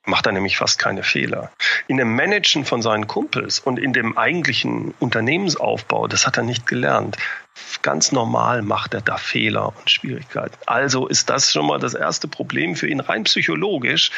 [0.05, 1.51] macht er nämlich fast keine Fehler.
[1.87, 6.65] In dem Managen von seinen Kumpels und in dem eigentlichen Unternehmensaufbau, das hat er nicht
[6.65, 7.17] gelernt.
[7.81, 10.55] Ganz normal macht er da Fehler und Schwierigkeiten.
[10.65, 14.11] Also ist das schon mal das erste Problem für ihn rein psychologisch.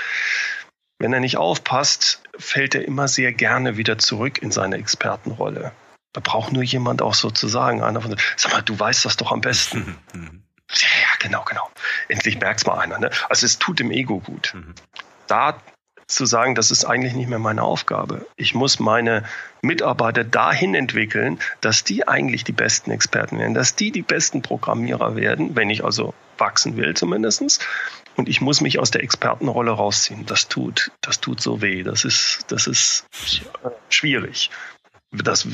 [0.99, 5.71] Wenn er nicht aufpasst, fällt er immer sehr gerne wieder zurück in seine Expertenrolle.
[6.13, 9.41] Da braucht nur jemand auch sozusagen, einer von, sag mal, du weißt das doch am
[9.41, 9.97] besten.
[10.71, 11.69] Ja, genau, genau.
[12.08, 12.97] Endlich merkt's mal einer.
[12.97, 13.12] Ne?
[13.30, 14.51] Also es tut dem Ego gut.
[14.56, 14.73] Mhm.
[15.28, 15.62] Da
[16.07, 18.25] zu sagen, das ist eigentlich nicht mehr meine Aufgabe.
[18.35, 19.23] Ich muss meine
[19.61, 25.15] Mitarbeiter dahin entwickeln, dass die eigentlich die besten Experten werden, dass die die besten Programmierer
[25.15, 27.59] werden, wenn ich also wachsen will zumindestens.
[28.15, 30.25] Und ich muss mich aus der Expertenrolle rausziehen.
[30.25, 31.83] Das tut, das tut so weh.
[31.83, 33.05] Das ist, das ist
[33.89, 34.51] schwierig.
[35.11, 35.47] Das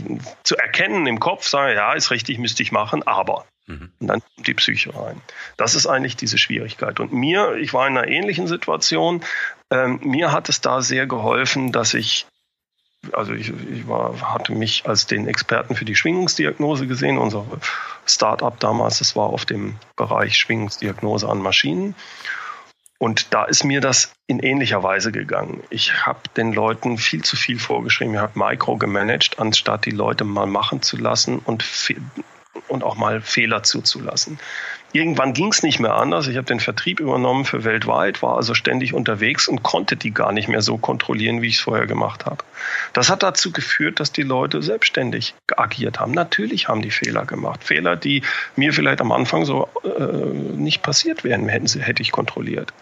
[0.44, 3.92] zu erkennen im Kopf, sagen, ja, ist richtig, müsste ich machen, aber Mhm.
[4.00, 5.22] Und dann kommt die Psyche rein.
[5.58, 7.00] Das ist eigentlich diese Schwierigkeit.
[7.00, 9.24] Und mir, ich war in einer ähnlichen Situation,
[9.72, 12.28] ähm, mir hat es da sehr geholfen, dass ich
[13.14, 17.46] also ich, ich war, hatte mich als den Experten für die Schwingungsdiagnose gesehen, unser
[18.06, 21.96] Start-up damals, das war auf dem Bereich Schwingungsdiagnose an Maschinen.
[23.00, 25.64] Und da ist mir das in ähnlicher Weise gegangen.
[25.72, 28.14] Ich habe den Leuten viel zu viel vorgeschrieben.
[28.14, 31.64] Ich habe Micro gemanagt, anstatt die Leute mal machen zu lassen und
[32.68, 34.40] und auch mal Fehler zuzulassen.
[34.94, 36.28] Irgendwann ging es nicht mehr anders.
[36.28, 40.34] Ich habe den Vertrieb übernommen für weltweit, war also ständig unterwegs und konnte die gar
[40.34, 42.44] nicht mehr so kontrollieren, wie ich es vorher gemacht habe.
[42.92, 46.12] Das hat dazu geführt, dass die Leute selbstständig agiert haben.
[46.12, 47.64] Natürlich haben die Fehler gemacht.
[47.64, 48.24] Fehler, die
[48.56, 50.04] mir vielleicht am Anfang so äh,
[50.58, 52.74] nicht passiert wären, hätte ich kontrolliert.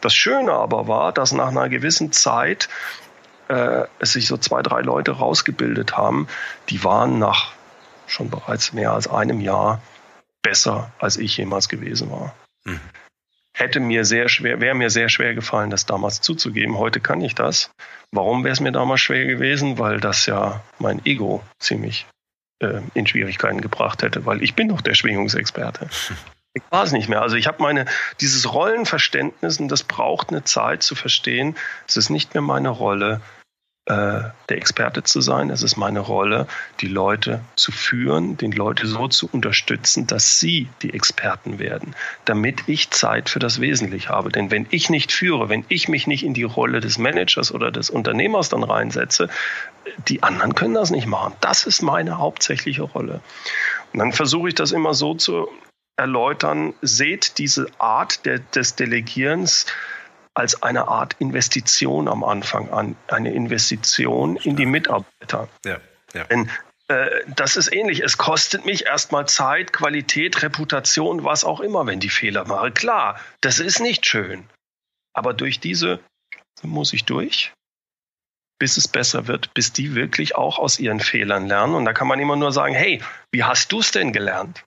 [0.00, 2.68] Das Schöne aber war, dass nach einer gewissen Zeit
[3.48, 6.28] äh, es sich so zwei, drei Leute rausgebildet haben,
[6.70, 7.52] die waren nach
[8.06, 9.82] schon bereits mehr als einem Jahr
[10.48, 12.34] besser, als ich jemals gewesen war.
[12.64, 12.80] Mhm.
[13.54, 16.78] hätte mir sehr schwer, wäre mir sehr schwer gefallen, das damals zuzugeben.
[16.78, 17.70] Heute kann ich das.
[18.12, 19.78] Warum wäre es mir damals schwer gewesen?
[19.78, 22.06] Weil das ja mein Ego ziemlich
[22.60, 25.88] äh, in Schwierigkeiten gebracht hätte, weil ich bin doch der Schwingungsexperte.
[26.54, 27.20] Ich war es nicht mehr.
[27.20, 27.84] Also ich habe meine,
[28.20, 31.54] dieses Rollenverständnis, und das braucht eine Zeit zu verstehen,
[31.86, 33.20] es ist nicht mehr meine Rolle,
[33.88, 35.48] der Experte zu sein.
[35.48, 36.46] Es ist meine Rolle,
[36.80, 41.94] die Leute zu führen, den Leute so zu unterstützen, dass sie die Experten werden,
[42.26, 44.30] damit ich Zeit für das Wesentliche habe.
[44.30, 47.70] Denn wenn ich nicht führe, wenn ich mich nicht in die Rolle des Managers oder
[47.70, 49.30] des Unternehmers dann reinsetze,
[50.06, 51.32] die anderen können das nicht machen.
[51.40, 53.20] Das ist meine hauptsächliche Rolle.
[53.94, 55.48] Und dann versuche ich das immer so zu
[55.96, 59.66] erläutern, seht diese Art der, des Delegierens
[60.38, 65.48] als eine Art Investition am Anfang an, eine Investition in die Mitarbeiter.
[65.64, 65.78] Ja,
[66.14, 66.24] ja.
[66.24, 66.48] Denn
[66.86, 68.04] äh, das ist ähnlich.
[68.04, 72.70] Es kostet mich erstmal Zeit, Qualität, Reputation, was auch immer, wenn die Fehler mache.
[72.70, 74.44] Klar, das ist nicht schön.
[75.12, 75.98] Aber durch diese
[76.62, 77.52] muss ich durch,
[78.60, 81.74] bis es besser wird, bis die wirklich auch aus ihren Fehlern lernen.
[81.74, 84.64] Und da kann man immer nur sagen, hey, wie hast du es denn gelernt?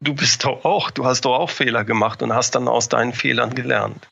[0.00, 3.12] Du bist doch auch, du hast doch auch Fehler gemacht und hast dann aus deinen
[3.12, 4.08] Fehlern gelernt.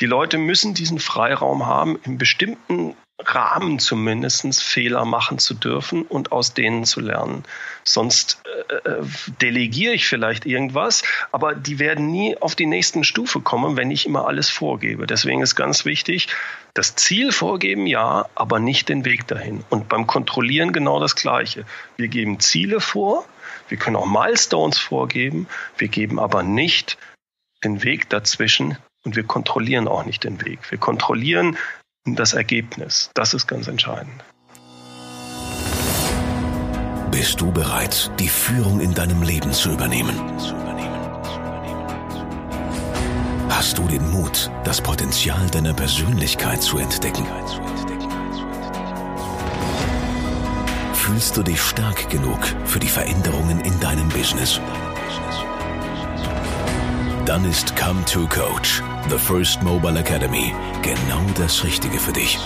[0.00, 6.32] Die Leute müssen diesen Freiraum haben, in bestimmten Rahmen zumindest Fehler machen zu dürfen und
[6.32, 7.44] aus denen zu lernen.
[7.84, 9.04] Sonst äh, äh,
[9.40, 14.06] delegiere ich vielleicht irgendwas, aber die werden nie auf die nächsten Stufe kommen, wenn ich
[14.06, 15.06] immer alles vorgebe.
[15.06, 16.28] Deswegen ist ganz wichtig,
[16.74, 19.64] das Ziel vorgeben, ja, aber nicht den Weg dahin.
[19.70, 21.64] Und beim Kontrollieren genau das Gleiche.
[21.96, 23.24] Wir geben Ziele vor,
[23.68, 25.46] wir können auch Milestones vorgeben,
[25.78, 26.98] wir geben aber nicht
[27.62, 30.58] den Weg dazwischen, und wir kontrollieren auch nicht den Weg.
[30.70, 31.56] Wir kontrollieren
[32.04, 33.10] das Ergebnis.
[33.14, 34.24] Das ist ganz entscheidend.
[37.10, 40.18] Bist du bereit, die Führung in deinem Leben zu übernehmen?
[43.48, 47.24] Hast du den Mut, das Potenzial deiner Persönlichkeit zu entdecken?
[50.92, 54.60] Fühlst du dich stark genug für die Veränderungen in deinem Business?
[57.26, 62.38] Dann ist Come to Coach The First Mobile Academy genau das Richtige für dich.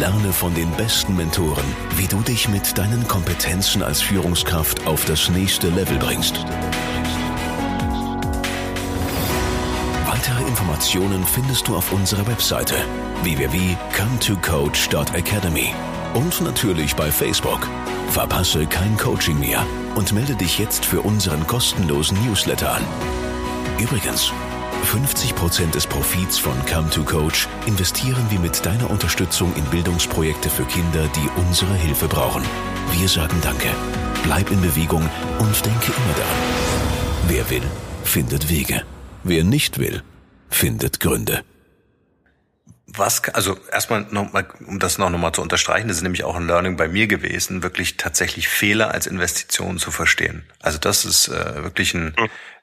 [0.00, 5.28] Lerne von den besten Mentoren, wie du dich mit deinen Kompetenzen als Führungskraft auf das
[5.28, 6.42] nächste Level bringst.
[10.06, 12.76] Weitere Informationen findest du auf unserer Webseite
[13.22, 15.74] www.cometocoach.academy
[16.14, 17.68] und natürlich bei Facebook.
[18.08, 22.84] Verpasse kein Coaching mehr und melde dich jetzt für unseren kostenlosen Newsletter an.
[23.78, 24.32] Übrigens,
[24.84, 30.64] 50% des Profits von Come to Coach investieren wir mit deiner Unterstützung in Bildungsprojekte für
[30.64, 32.42] Kinder, die unsere Hilfe brauchen.
[32.92, 33.68] Wir sagen Danke,
[34.24, 36.82] bleib in Bewegung und denke immer daran.
[37.28, 37.62] Wer will,
[38.04, 38.82] findet Wege.
[39.24, 40.02] Wer nicht will,
[40.48, 41.42] findet Gründe.
[42.94, 46.46] Was, also erstmal nochmal, um das noch nochmal zu unterstreichen, das ist nämlich auch ein
[46.46, 50.44] Learning bei mir gewesen, wirklich tatsächlich Fehler als Investition zu verstehen.
[50.60, 52.14] Also das ist äh, wirklich ein,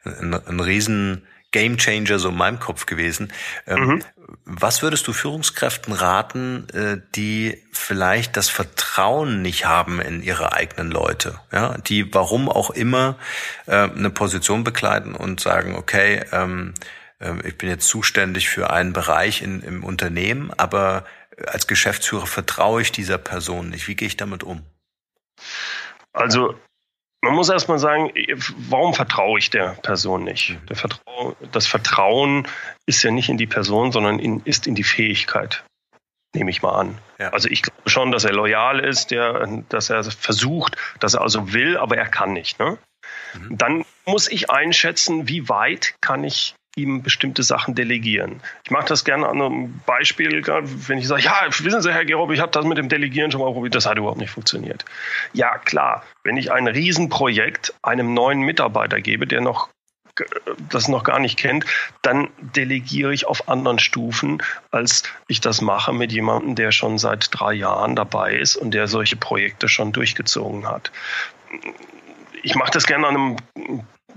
[0.03, 3.33] ein, ein riesen Game Changer so in meinem Kopf gewesen.
[3.65, 4.03] Ähm, mhm.
[4.45, 10.91] Was würdest du Führungskräften raten, äh, die vielleicht das Vertrauen nicht haben in ihre eigenen
[10.91, 13.17] Leute, ja, die warum auch immer
[13.65, 16.98] äh, eine Position bekleiden und sagen, okay, ähm, äh,
[17.43, 21.05] ich bin jetzt zuständig für einen Bereich in, im Unternehmen, aber
[21.47, 23.87] als Geschäftsführer vertraue ich dieser Person nicht.
[23.87, 24.63] Wie gehe ich damit um?
[26.13, 26.55] Also
[27.21, 28.11] man muss erstmal sagen,
[28.69, 30.57] warum vertraue ich der Person nicht?
[30.69, 30.75] Mhm.
[30.75, 32.47] Vertrau das Vertrauen
[32.85, 35.63] ist ja nicht in die Person, sondern in, ist in die Fähigkeit.
[36.33, 36.97] Nehme ich mal an.
[37.17, 37.29] Ja.
[37.31, 41.53] Also ich glaube schon, dass er loyal ist, der, dass er versucht, dass er also
[41.53, 42.59] will, aber er kann nicht.
[42.59, 42.77] Ne?
[43.33, 43.57] Mhm.
[43.57, 48.41] Dann muss ich einschätzen, wie weit kann ich ihm bestimmte Sachen delegieren.
[48.63, 52.31] Ich mache das gerne an einem Beispiel, wenn ich sage, ja, wissen Sie, Herr Gerob,
[52.31, 54.85] ich habe das mit dem Delegieren schon mal probiert, das hat überhaupt nicht funktioniert.
[55.33, 59.69] Ja, klar, wenn ich ein Riesenprojekt einem neuen Mitarbeiter gebe, der noch
[60.69, 61.65] das noch gar nicht kennt,
[62.01, 67.29] dann delegiere ich auf anderen Stufen, als ich das mache mit jemandem, der schon seit
[67.31, 70.91] drei Jahren dabei ist und der solche Projekte schon durchgezogen hat.
[72.43, 73.37] Ich mache das gerne an einem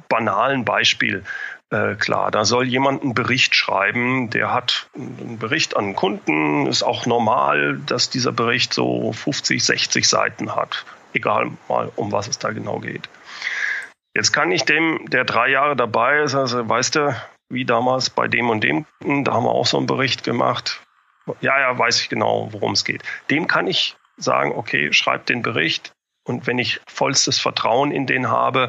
[0.09, 1.25] banalen Beispiel.
[1.72, 6.66] Äh, klar, da soll jemand einen Bericht schreiben, der hat einen Bericht an einen Kunden,
[6.66, 10.84] ist auch normal, dass dieser Bericht so 50, 60 Seiten hat,
[11.14, 13.09] egal mal, um was es da genau geht.
[14.14, 17.16] Jetzt kann ich dem, der drei Jahre dabei ist, also weißt du,
[17.49, 20.82] wie damals bei dem und dem, da haben wir auch so einen Bericht gemacht.
[21.40, 23.03] Ja, ja, weiß ich genau, worum es geht.
[23.30, 25.92] Dem kann ich sagen, okay, schreib den Bericht
[26.24, 28.68] und wenn ich vollstes Vertrauen in den habe,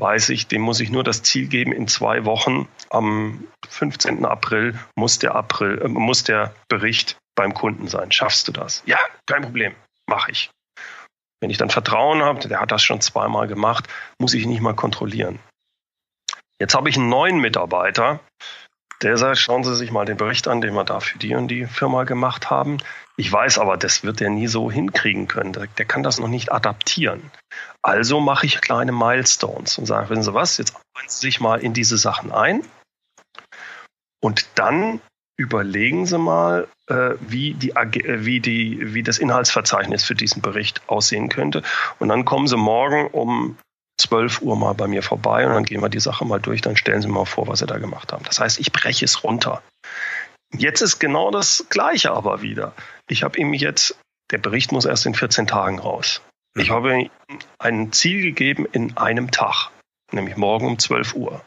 [0.00, 4.24] weiß ich, dem muss ich nur das Ziel geben, in zwei Wochen am 15.
[4.24, 8.10] April muss der April, äh, muss der Bericht beim Kunden sein.
[8.10, 8.82] Schaffst du das?
[8.86, 9.74] Ja, kein Problem,
[10.06, 10.50] mache ich.
[11.40, 13.88] Wenn ich dann Vertrauen habe, der hat das schon zweimal gemacht,
[14.18, 15.38] muss ich nicht mal kontrollieren.
[16.58, 18.20] Jetzt habe ich einen neuen Mitarbeiter,
[19.02, 21.48] der sagt, schauen Sie sich mal den Bericht an, den wir da für die und
[21.48, 22.78] die Firma gemacht haben.
[23.16, 25.52] Ich weiß aber, das wird er nie so hinkriegen können.
[25.52, 27.30] Der, der kann das noch nicht adaptieren.
[27.82, 31.60] Also mache ich kleine Milestones und sage, wissen Sie was, jetzt arbeiten Sie sich mal
[31.60, 32.62] in diese Sachen ein.
[34.22, 35.00] Und dann
[35.38, 40.82] überlegen Sie mal, äh, wie, die, äh, wie, die, wie das Inhaltsverzeichnis für diesen Bericht
[40.88, 41.62] aussehen könnte.
[41.98, 43.56] Und dann kommen Sie morgen um
[44.00, 46.76] 12 Uhr mal bei mir vorbei und dann gehen wir die Sache mal durch, dann
[46.76, 48.24] stellen Sie mal vor, was Sie da gemacht haben.
[48.24, 49.62] Das heißt, ich breche es runter.
[50.56, 52.74] Jetzt ist genau das Gleiche aber wieder.
[53.08, 53.98] Ich habe ihm jetzt,
[54.30, 56.22] der Bericht muss erst in 14 Tagen raus.
[56.56, 57.10] Ich habe ihm
[57.58, 59.70] ein Ziel gegeben in einem Tag,
[60.10, 61.44] nämlich morgen um 12 Uhr.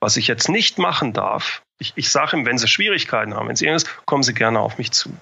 [0.00, 3.56] Was ich jetzt nicht machen darf, ich, ich sage ihm, wenn Sie Schwierigkeiten haben, wenn
[3.56, 5.12] Sie irgendwas, kommen Sie gerne auf mich zu.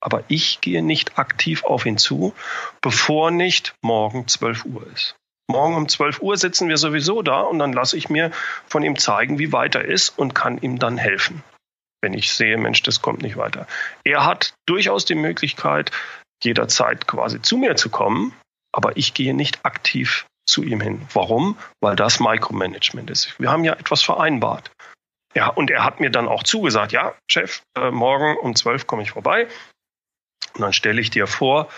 [0.00, 2.34] Aber ich gehe nicht aktiv auf ihn zu,
[2.80, 5.16] bevor nicht morgen 12 Uhr ist.
[5.48, 8.32] Morgen um 12 Uhr sitzen wir sowieso da und dann lasse ich mir
[8.66, 11.44] von ihm zeigen, wie weit er ist und kann ihm dann helfen,
[12.00, 13.66] wenn ich sehe, Mensch, das kommt nicht weiter.
[14.04, 15.92] Er hat durchaus die Möglichkeit,
[16.42, 18.32] jederzeit quasi zu mir zu kommen,
[18.72, 21.06] aber ich gehe nicht aktiv zu ihm hin.
[21.12, 21.56] Warum?
[21.80, 23.38] Weil das Micromanagement ist.
[23.38, 24.70] Wir haben ja etwas vereinbart.
[25.34, 29.02] Ja, und er hat mir dann auch zugesagt, ja, Chef, äh, morgen um 12 komme
[29.02, 29.48] ich vorbei.
[30.56, 31.68] Und dann stelle ich dir vor,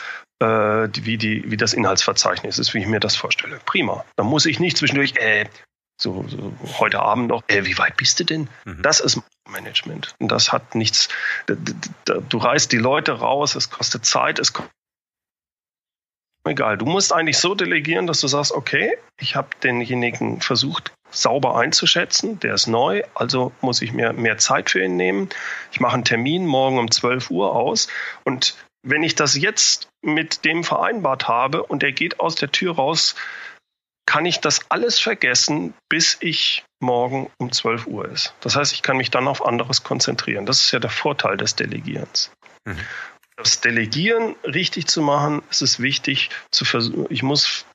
[0.40, 3.60] äh, wie, die, wie das Inhaltsverzeichnis ist, wie ich mir das vorstelle.
[3.64, 4.04] Prima.
[4.16, 5.46] Dann muss ich nicht zwischendurch, äh,
[6.00, 8.48] so, so heute Abend noch, äh, wie weit bist du denn?
[8.64, 8.82] Mhm.
[8.82, 10.14] Das ist Management.
[10.20, 11.08] Und das hat nichts,
[11.46, 14.72] du reißt die Leute raus, es kostet Zeit, es kostet
[16.44, 16.78] egal.
[16.78, 22.38] Du musst eigentlich so delegieren, dass du sagst, okay, ich habe denjenigen versucht sauber einzuschätzen,
[22.40, 25.30] der ist neu, also muss ich mir mehr Zeit für ihn nehmen.
[25.72, 27.88] Ich mache einen Termin morgen um 12 Uhr aus
[28.24, 32.76] und wenn ich das jetzt mit dem vereinbart habe und er geht aus der Tür
[32.76, 33.14] raus,
[34.06, 38.34] kann ich das alles vergessen, bis ich morgen um 12 Uhr ist.
[38.40, 40.46] Das heißt, ich kann mich dann auf anderes konzentrieren.
[40.46, 42.30] Das ist ja der Vorteil des Delegierens.
[42.64, 42.78] Mhm.
[43.36, 47.06] Das Delegieren richtig zu machen, ist es wichtig zu versuchen.
[47.10, 47.66] Ich muss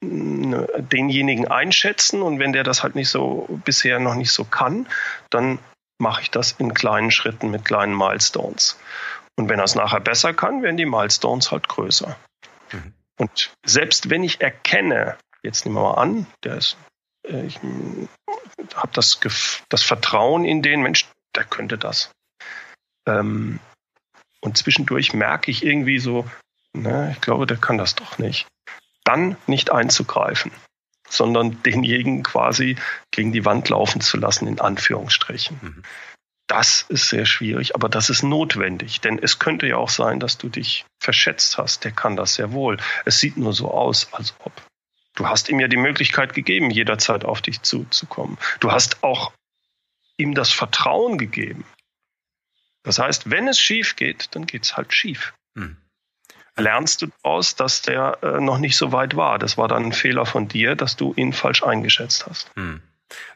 [0.00, 4.86] denjenigen einschätzen und wenn der das halt nicht so bisher noch nicht so kann,
[5.30, 5.58] dann
[5.98, 8.78] mache ich das in kleinen Schritten mit kleinen Milestones.
[9.36, 12.16] Und wenn er es nachher besser kann, werden die Milestones halt größer.
[12.72, 12.94] Mhm.
[13.18, 16.76] Und selbst wenn ich erkenne, jetzt nehmen wir mal an, der ist,
[17.26, 17.58] äh, ich
[18.74, 19.20] habe das,
[19.68, 22.10] das Vertrauen in den Mensch, der könnte das.
[23.06, 23.60] Ähm,
[24.40, 26.28] und zwischendurch merke ich irgendwie so,
[26.72, 28.46] ne, ich glaube, der kann das doch nicht.
[29.04, 30.52] Dann nicht einzugreifen,
[31.08, 32.76] sondern denjenigen quasi
[33.10, 35.58] gegen die Wand laufen zu lassen, in Anführungsstrichen.
[35.60, 35.82] Mhm.
[36.46, 40.36] Das ist sehr schwierig, aber das ist notwendig, denn es könnte ja auch sein, dass
[40.36, 41.84] du dich verschätzt hast.
[41.84, 42.76] Der kann das sehr wohl.
[43.06, 44.52] Es sieht nur so aus, als ob.
[45.14, 48.36] Du hast ihm ja die Möglichkeit gegeben, jederzeit auf dich zuzukommen.
[48.60, 49.32] Du hast auch
[50.16, 51.64] ihm das Vertrauen gegeben.
[52.82, 55.32] Das heißt, wenn es schief geht, dann geht es halt schief.
[55.56, 55.76] Hm.
[56.56, 59.38] Lernst du daraus, dass der äh, noch nicht so weit war.
[59.38, 62.50] Das war dann ein Fehler von dir, dass du ihn falsch eingeschätzt hast.
[62.54, 62.82] Hm.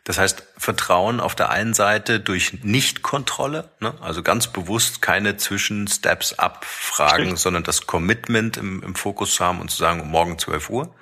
[0.08, 3.92] Das heißt, Vertrauen auf der einen Seite durch Nichtkontrolle, ne?
[4.00, 7.38] also ganz bewusst keine Zwischensteps abfragen, Stimmt.
[7.38, 10.94] sondern das Commitment im, im, Fokus zu haben und zu sagen, morgen 12 Uhr.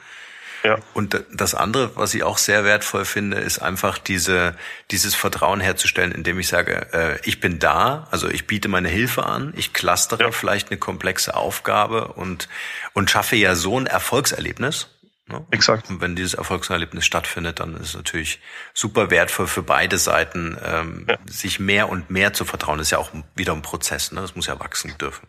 [0.64, 0.78] Ja.
[0.94, 4.56] Und das andere, was ich auch sehr wertvoll finde, ist einfach diese,
[4.90, 9.24] dieses Vertrauen herzustellen, indem ich sage, äh, ich bin da, also ich biete meine Hilfe
[9.24, 10.30] an, ich clustere ja.
[10.32, 12.48] vielleicht eine komplexe Aufgabe und,
[12.94, 14.88] und schaffe ja so ein Erfolgserlebnis
[15.28, 15.44] Ne?
[15.50, 15.90] Exakt.
[15.90, 18.40] Und wenn dieses Erfolgserlebnis stattfindet, dann ist es natürlich
[18.74, 21.16] super wertvoll für beide Seiten, ähm, ja.
[21.26, 22.78] sich mehr und mehr zu vertrauen.
[22.78, 24.20] Das ist ja auch wieder ein Prozess, ne?
[24.20, 25.26] Das muss ja wachsen dürfen.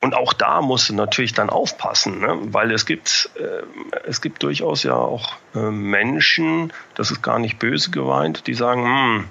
[0.00, 2.38] Und auch da musst du natürlich dann aufpassen, ne?
[2.52, 3.62] weil es gibt, äh,
[4.06, 8.84] es gibt durchaus ja auch äh, Menschen, das ist gar nicht böse gemeint, die sagen,
[8.84, 9.28] hm,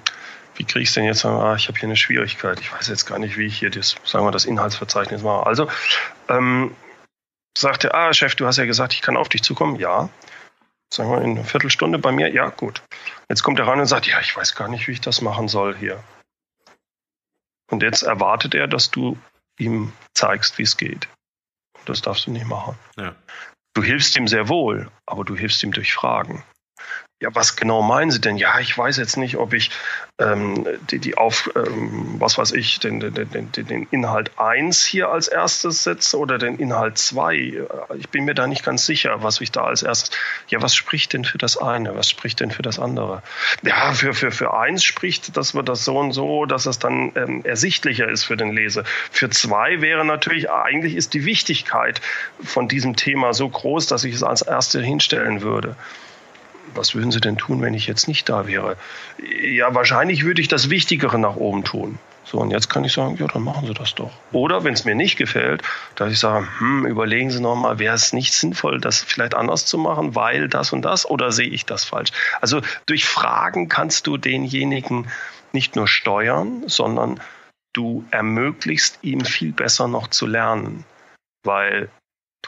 [0.56, 1.24] wie kriege ich es denn jetzt?
[1.24, 2.60] Ah, ich habe hier eine Schwierigkeit.
[2.60, 5.46] Ich weiß jetzt gar nicht, wie ich hier das, sagen wir, das Inhaltsverzeichnis mache.
[5.46, 5.68] Also
[6.28, 6.72] ähm,
[7.56, 9.76] sagte, ah, Chef, du hast ja gesagt, ich kann auf dich zukommen.
[9.76, 10.08] Ja.
[10.92, 12.32] Sagen wir in einer Viertelstunde bei mir.
[12.32, 12.82] Ja, gut.
[13.28, 15.48] Jetzt kommt er rein und sagt, ja, ich weiß gar nicht, wie ich das machen
[15.48, 16.02] soll hier.
[17.70, 19.18] Und jetzt erwartet er, dass du
[19.58, 21.08] ihm zeigst, wie es geht.
[21.78, 22.78] Und das darfst du nicht machen.
[22.96, 23.14] Ja.
[23.74, 26.42] Du hilfst ihm sehr wohl, aber du hilfst ihm durch Fragen.
[27.20, 28.36] Ja, was genau meinen Sie denn?
[28.36, 29.72] Ja, ich weiß jetzt nicht, ob ich
[30.20, 35.08] ähm, die, die auf, ähm, was weiß ich, den, den, den, den Inhalt 1 hier
[35.08, 37.66] als erstes setze oder den Inhalt 2.
[37.98, 40.16] Ich bin mir da nicht ganz sicher, was ich da als erstes.
[40.46, 41.96] Ja, was spricht denn für das eine?
[41.96, 43.24] Was spricht denn für das andere?
[43.62, 47.10] Ja, für, für, für eins spricht, dass wir das so und so, dass es dann
[47.16, 48.84] ähm, ersichtlicher ist für den Leser.
[49.10, 52.00] Für zwei wäre natürlich, eigentlich ist die Wichtigkeit
[52.44, 55.74] von diesem Thema so groß, dass ich es als erste hinstellen würde
[56.74, 58.76] was würden Sie denn tun, wenn ich jetzt nicht da wäre?
[59.42, 61.98] Ja, wahrscheinlich würde ich das Wichtigere nach oben tun.
[62.24, 64.10] So, und jetzt kann ich sagen, ja, dann machen Sie das doch.
[64.32, 65.62] Oder wenn es mir nicht gefällt,
[65.94, 69.78] dass ich sage, hm, überlegen Sie nochmal, wäre es nicht sinnvoll, das vielleicht anders zu
[69.78, 72.10] machen, weil das und das, oder sehe ich das falsch?
[72.42, 75.08] Also durch Fragen kannst du denjenigen
[75.52, 77.18] nicht nur steuern, sondern
[77.72, 80.84] du ermöglichst ihm viel besser noch zu lernen.
[81.44, 81.88] Weil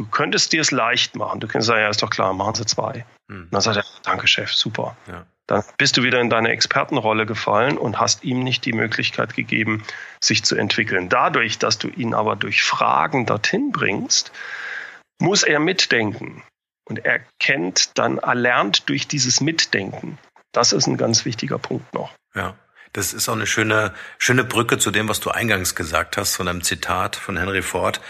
[0.01, 1.41] du könntest dir es leicht machen.
[1.41, 3.05] Du könntest sagen, ja, ist doch klar, machen Sie zwei.
[3.31, 3.49] Hm.
[3.51, 4.97] Dann sagt er, danke Chef, super.
[5.07, 5.27] Ja.
[5.47, 9.85] Dann bist du wieder in deine Expertenrolle gefallen und hast ihm nicht die Möglichkeit gegeben,
[10.19, 11.11] sich zu entwickeln.
[11.11, 14.33] Dadurch, dass du ihn aber durch Fragen dorthin bringst,
[15.21, 16.43] muss er mitdenken.
[16.89, 20.19] Und er kennt dann, er lernt durch dieses Mitdenken.
[20.53, 22.11] Das ist ein ganz wichtiger Punkt noch.
[22.35, 22.57] Ja.
[22.93, 26.49] Das ist auch eine schöne, schöne Brücke zu dem, was du eingangs gesagt hast, von
[26.49, 28.01] einem Zitat von Henry Ford,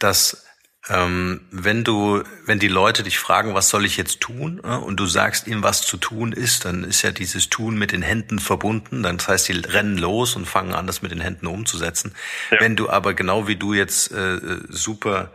[0.00, 0.43] dass
[0.90, 5.00] ähm, wenn du, wenn die Leute dich fragen, was soll ich jetzt tun, äh, und
[5.00, 8.38] du sagst ihnen, was zu tun ist, dann ist ja dieses Tun mit den Händen
[8.38, 9.02] verbunden.
[9.02, 12.14] Dann das heißt, die rennen los und fangen an, das mit den Händen umzusetzen.
[12.50, 12.58] Ja.
[12.60, 15.30] Wenn du aber genau wie du jetzt äh, super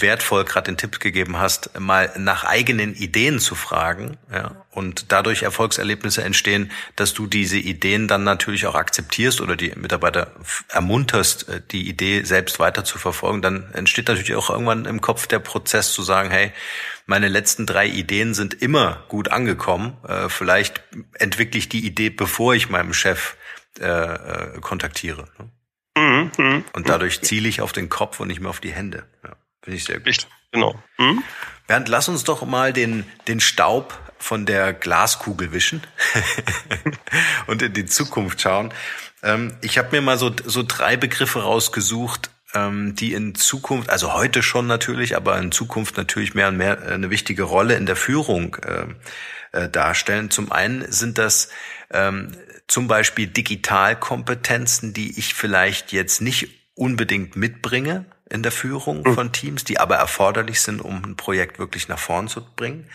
[0.00, 5.42] wertvoll gerade den Tipp gegeben hast, mal nach eigenen Ideen zu fragen, ja, und dadurch
[5.42, 10.32] Erfolgserlebnisse entstehen, dass du diese Ideen dann natürlich auch akzeptierst oder die Mitarbeiter
[10.68, 15.26] ermunterst, äh, die Idee selbst weiter zu verfolgen, dann entsteht natürlich auch irgendwann im Kopf
[15.26, 16.52] der Prozess zu sagen, hey,
[17.06, 20.82] meine letzten drei Ideen sind immer gut angekommen, äh, vielleicht
[21.14, 23.36] entwickle ich die Idee, bevor ich meinem Chef
[23.80, 25.24] äh, äh, kontaktiere.
[25.38, 25.50] Ne?
[25.96, 26.62] Mhm, mh.
[26.72, 29.04] Und dadurch ziele ich auf den Kopf und nicht mehr auf die Hände.
[29.24, 29.36] Ja.
[29.62, 30.06] Finde ich sehr gut.
[30.06, 30.74] Richtig, genau.
[30.96, 31.22] Hm?
[31.66, 35.82] Bernd, lass uns doch mal den, den Staub von der Glaskugel wischen
[37.46, 38.72] und in die Zukunft schauen.
[39.22, 44.14] Ähm, ich habe mir mal so, so drei Begriffe rausgesucht, ähm, die in Zukunft, also
[44.14, 47.86] heute schon natürlich, aber in Zukunft natürlich mehr und mehr äh, eine wichtige Rolle in
[47.86, 48.86] der Führung äh,
[49.52, 50.30] äh, darstellen.
[50.30, 51.48] Zum einen sind das
[51.90, 52.32] ähm,
[52.68, 59.14] zum Beispiel Digitalkompetenzen, die ich vielleicht jetzt nicht unbedingt mitbringe, in der Führung mhm.
[59.14, 62.88] von Teams, die aber erforderlich sind, um ein Projekt wirklich nach vorn zu bringen.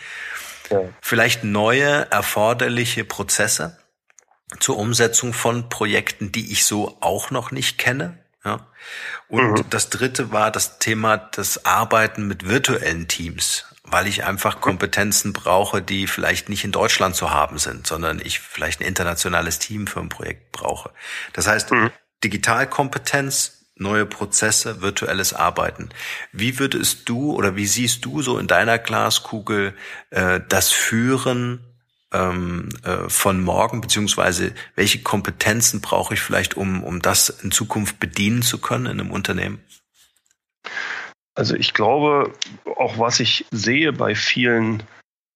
[0.70, 0.82] Ja.
[1.02, 3.78] Vielleicht neue erforderliche Prozesse
[4.60, 8.18] zur Umsetzung von Projekten, die ich so auch noch nicht kenne.
[8.44, 8.68] Ja.
[9.28, 9.70] Und mhm.
[9.70, 15.82] das dritte war das Thema das Arbeiten mit virtuellen Teams, weil ich einfach Kompetenzen brauche,
[15.82, 20.00] die vielleicht nicht in Deutschland zu haben sind, sondern ich vielleicht ein internationales Team für
[20.00, 20.92] ein Projekt brauche.
[21.34, 21.92] Das heißt, mhm.
[22.24, 25.90] Digitalkompetenz, neue Prozesse, virtuelles Arbeiten.
[26.32, 29.74] Wie würdest du oder wie siehst du so in deiner Glaskugel
[30.10, 31.64] äh, das Führen
[32.14, 38.00] ähm, äh, von morgen, beziehungsweise welche Kompetenzen brauche ich vielleicht, um, um das in Zukunft
[38.00, 39.62] bedienen zu können in einem Unternehmen?
[41.36, 42.34] Also ich glaube,
[42.78, 44.84] auch was ich sehe bei vielen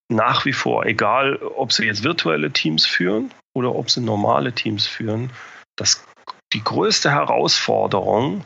[0.08, 4.86] nach wie vor, egal ob sie jetzt virtuelle Teams führen oder ob sie normale Teams
[4.86, 5.30] führen,
[5.76, 6.04] das
[6.52, 8.44] die größte Herausforderung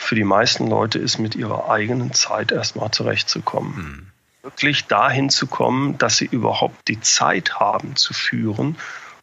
[0.00, 3.76] für die meisten Leute ist, mit ihrer eigenen Zeit erstmal zurechtzukommen.
[3.76, 4.12] Mhm.
[4.42, 8.76] Wirklich dahin zu kommen, dass sie überhaupt die Zeit haben zu führen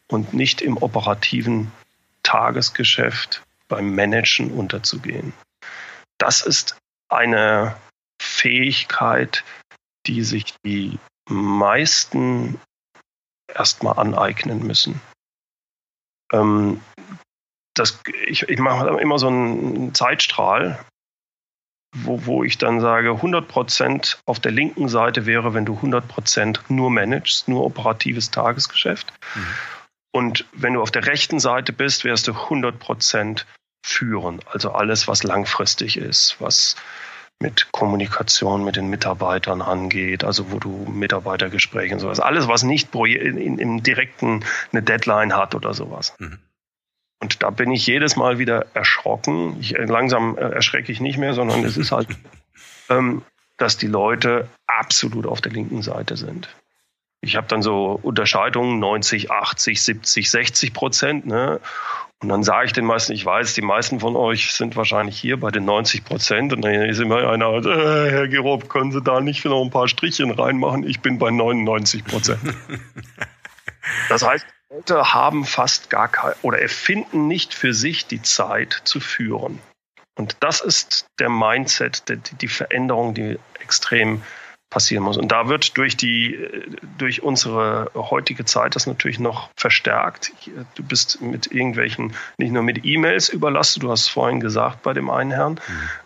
[0.07, 1.71] und nicht im operativen
[2.23, 5.33] Tagesgeschäft beim Managen unterzugehen.
[6.17, 6.77] Das ist
[7.09, 7.75] eine
[8.21, 9.43] Fähigkeit,
[10.05, 12.59] die sich die meisten
[13.53, 15.01] erstmal aneignen müssen.
[16.31, 16.81] Ähm,
[17.79, 20.79] das, ich, ich mache immer so einen Zeitstrahl,
[21.95, 26.91] wo, wo ich dann sage, 100% auf der linken Seite wäre, wenn du 100% nur
[26.91, 29.11] managst, nur operatives Tagesgeschäft.
[29.35, 29.47] Mhm.
[30.11, 33.45] Und wenn du auf der rechten Seite bist, wärst du 100%
[33.85, 34.39] führen.
[34.45, 36.75] Also alles, was langfristig ist, was
[37.41, 42.93] mit Kommunikation mit den Mitarbeitern angeht, also wo du Mitarbeitergespräche und sowas, alles, was nicht
[42.93, 46.13] im direkten eine Deadline hat oder sowas.
[46.19, 46.39] Mhm.
[47.21, 49.57] Und da bin ich jedes Mal wieder erschrocken.
[49.59, 52.07] Ich, äh, langsam äh, erschrecke ich nicht mehr, sondern es ist halt,
[52.89, 53.23] ähm,
[53.57, 56.49] dass die Leute absolut auf der linken Seite sind.
[57.21, 61.25] Ich habe dann so Unterscheidungen 90, 80, 70, 60 Prozent.
[61.25, 61.59] Ne?
[62.21, 65.37] Und dann sage ich den meisten, ich weiß, die meisten von euch sind wahrscheinlich hier
[65.37, 66.53] bei den 90 Prozent.
[66.53, 69.89] Und dann ist immer einer, äh, Herr Gerob, können Sie da nicht noch ein paar
[69.89, 70.87] Strichchen reinmachen?
[70.87, 72.39] Ich bin bei 99 Prozent.
[74.09, 78.99] das heißt, Leute haben fast gar keine oder erfinden nicht für sich die Zeit zu
[78.99, 79.59] führen.
[80.15, 84.21] Und das ist der Mindset, die, die Veränderung, die extrem
[84.69, 85.17] passieren muss.
[85.17, 86.37] Und da wird durch die,
[86.97, 90.31] durch unsere heutige Zeit das natürlich noch verstärkt.
[90.75, 94.93] Du bist mit irgendwelchen, nicht nur mit E-Mails überlastet, du hast es vorhin gesagt bei
[94.93, 95.59] dem einen Herrn,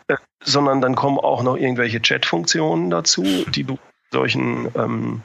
[0.09, 0.17] mhm.
[0.41, 3.77] sondern dann kommen auch noch irgendwelche Chat-Funktionen dazu, die du
[4.11, 5.23] solchen ähm,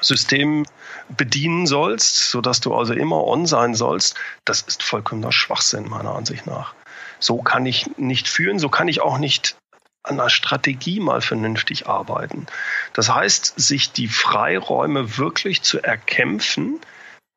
[0.00, 0.66] Systemen
[1.08, 4.16] bedienen sollst, sodass du also immer on sein sollst.
[4.44, 6.74] Das ist vollkommener Schwachsinn meiner Ansicht nach.
[7.18, 9.56] So kann ich nicht führen, so kann ich auch nicht
[10.04, 12.46] an der Strategie mal vernünftig arbeiten.
[12.92, 16.80] Das heißt, sich die Freiräume wirklich zu erkämpfen,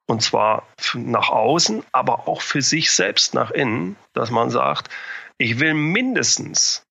[0.07, 4.89] und zwar nach außen, aber auch für sich selbst nach innen, dass man sagt,
[5.37, 6.83] ich will mindestens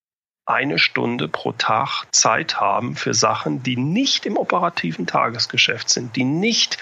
[0.51, 6.25] eine Stunde pro Tag Zeit haben für Sachen, die nicht im operativen Tagesgeschäft sind, die
[6.25, 6.79] nicht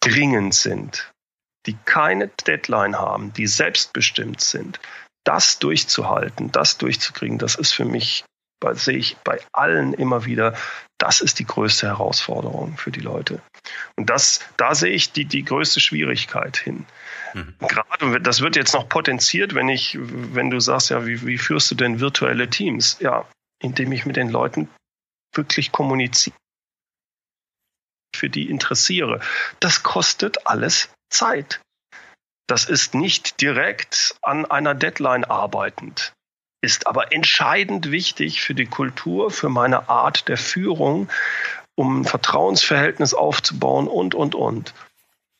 [0.00, 1.10] dringend sind,
[1.66, 4.80] die keine Deadline haben, die selbstbestimmt sind,
[5.24, 8.24] das durchzuhalten, das durchzukriegen, das ist für mich,
[8.72, 10.54] sehe ich bei allen immer wieder,
[10.98, 13.40] das ist die größte Herausforderung für die Leute.
[13.96, 16.86] Und das, da sehe ich die, die größte Schwierigkeit hin.
[17.34, 17.54] Mhm.
[17.58, 21.70] Gerade, das wird jetzt noch potenziert, wenn ich, wenn du sagst, ja, wie, wie führst
[21.70, 22.98] du denn virtuelle Teams?
[23.00, 23.28] Ja,
[23.60, 24.68] indem ich mit den Leuten
[25.34, 26.36] wirklich kommuniziere,
[28.14, 29.20] für die interessiere.
[29.60, 31.60] Das kostet alles Zeit.
[32.46, 36.12] Das ist nicht direkt an einer Deadline arbeitend,
[36.62, 41.10] ist aber entscheidend wichtig für die Kultur, für meine Art der Führung,
[41.74, 44.74] um ein Vertrauensverhältnis aufzubauen und, und, und.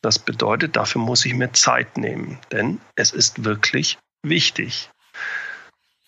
[0.05, 4.91] Das bedeutet, dafür muss ich mir Zeit nehmen, denn es ist wirklich wichtig.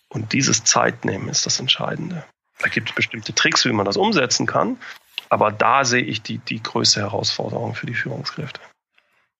[0.08, 2.24] Und dieses Zeitnehmen ist das Entscheidende.
[2.60, 4.78] Da gibt es bestimmte Tricks, wie man das umsetzen kann,
[5.30, 8.60] aber da sehe ich die, die größte Herausforderung für die Führungskräfte.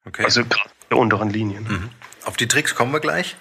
[0.05, 0.25] Okay.
[0.25, 1.63] Also gerade der unteren Linien.
[1.63, 1.91] Mhm.
[2.29, 3.37] Auf die Tricks kommen wir gleich.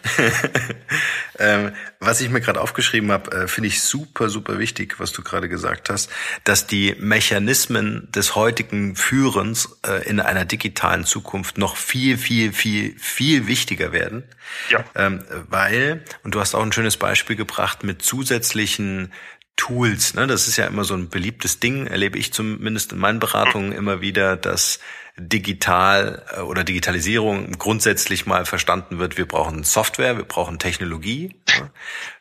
[1.39, 5.23] ähm, was ich mir gerade aufgeschrieben habe, äh, finde ich super, super wichtig, was du
[5.23, 6.09] gerade gesagt hast,
[6.45, 12.97] dass die Mechanismen des heutigen Führens äh, in einer digitalen Zukunft noch viel, viel, viel,
[12.97, 14.23] viel wichtiger werden.
[14.69, 14.85] Ja.
[14.95, 19.11] Ähm, weil, und du hast auch ein schönes Beispiel gebracht mit zusätzlichen
[19.57, 20.13] Tools.
[20.13, 20.27] Ne?
[20.27, 23.99] Das ist ja immer so ein beliebtes Ding, erlebe ich zumindest in meinen Beratungen immer
[23.99, 24.79] wieder, dass
[25.17, 31.35] digital äh, oder Digitalisierung grundsätzlich mal verstanden wird, wir brauchen Software, wir brauchen Technologie,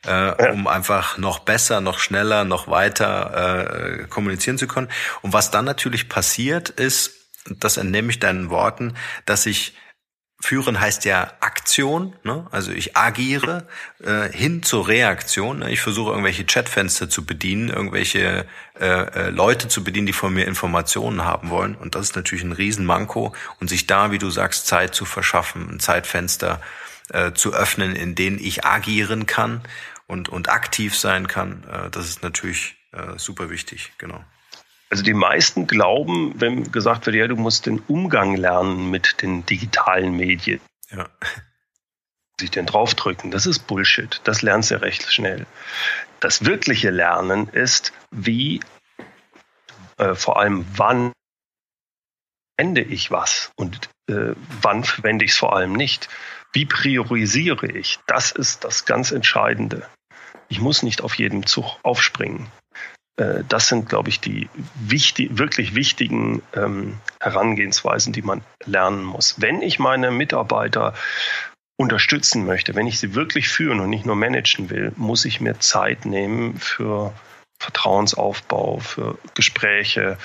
[0.07, 4.89] äh, um einfach noch besser, noch schneller, noch weiter äh, kommunizieren zu können.
[5.23, 7.13] Und was dann natürlich passiert ist,
[7.49, 9.75] das entnehme ich deinen Worten, dass sich
[10.39, 12.47] Führen heißt ja Aktion, ne?
[12.51, 13.67] also ich agiere
[14.05, 15.61] äh, hin zur Reaktion.
[15.61, 15.71] Ne?
[15.71, 18.47] Ich versuche irgendwelche Chatfenster zu bedienen, irgendwelche
[18.79, 21.75] äh, äh, Leute zu bedienen, die von mir Informationen haben wollen.
[21.75, 23.35] Und das ist natürlich ein Riesenmanko.
[23.61, 26.61] Und sich da, wie du sagst, Zeit zu verschaffen, ein Zeitfenster
[27.09, 29.63] äh, zu öffnen, in denen ich agieren kann
[30.07, 34.23] und, und aktiv sein kann, äh, das ist natürlich äh, super wichtig, genau.
[34.89, 39.45] Also die meisten glauben, wenn gesagt wird, ja, du musst den Umgang lernen mit den
[39.45, 40.61] digitalen Medien.
[40.91, 41.09] Ja.
[42.39, 44.21] Sich den draufdrücken, das ist Bullshit.
[44.25, 45.47] Das lernst du recht schnell.
[46.21, 48.61] Das wirkliche Lernen ist, wie,
[49.97, 51.13] äh, vor allem wann
[52.59, 56.09] wende ich was und äh, wann verwende ich es vor allem nicht.
[56.53, 57.99] Wie priorisiere ich?
[58.07, 59.89] Das ist das ganz Entscheidende.
[60.49, 62.51] Ich muss nicht auf jeden Zug aufspringen.
[63.17, 69.41] Äh, das sind, glaube ich, die wichtig, wirklich wichtigen ähm, Herangehensweisen, die man lernen muss.
[69.41, 70.95] Wenn ich meine Mitarbeiter
[71.79, 75.59] unterstützen möchte, wenn ich sie wirklich führen und nicht nur managen will, muss ich mir
[75.59, 77.13] Zeit nehmen für
[77.59, 80.19] Vertrauensaufbau, für Gespräche,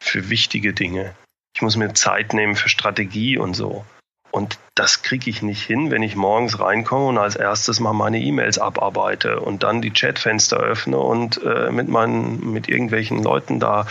[0.00, 1.14] für wichtige Dinge.
[1.54, 3.84] Ich muss mir Zeit nehmen für Strategie und so.
[4.32, 8.18] Und das kriege ich nicht hin, wenn ich morgens reinkomme und als erstes mal meine
[8.18, 13.86] E-Mails abarbeite und dann die Chatfenster öffne und äh, mit meinen, mit irgendwelchen Leuten da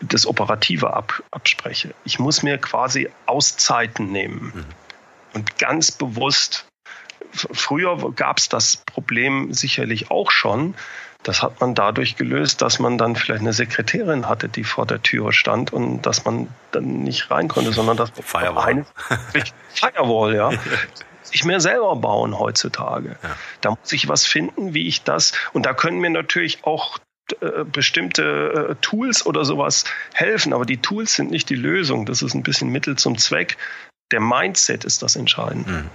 [0.00, 1.94] das Operative ab, abspreche.
[2.04, 4.64] Ich muss mir quasi Auszeiten nehmen mhm.
[5.34, 6.66] und ganz bewusst.
[7.32, 10.76] Früher gab es das Problem sicherlich auch schon,
[11.26, 15.02] das hat man dadurch gelöst, dass man dann vielleicht eine Sekretärin hatte, die vor der
[15.02, 18.64] Tür stand und dass man dann nicht rein konnte, sondern dass Firewall.
[18.64, 18.86] Eine,
[19.74, 20.52] Firewall, ja.
[21.32, 23.16] ich mir selber bauen heutzutage.
[23.22, 23.36] Ja.
[23.60, 25.32] Da muss ich was finden, wie ich das.
[25.52, 26.98] Und da können mir natürlich auch
[27.40, 32.06] äh, bestimmte äh, Tools oder sowas helfen, aber die Tools sind nicht die Lösung.
[32.06, 33.56] Das ist ein bisschen Mittel zum Zweck.
[34.12, 35.70] Der Mindset ist das Entscheidende.
[35.70, 35.90] Hm.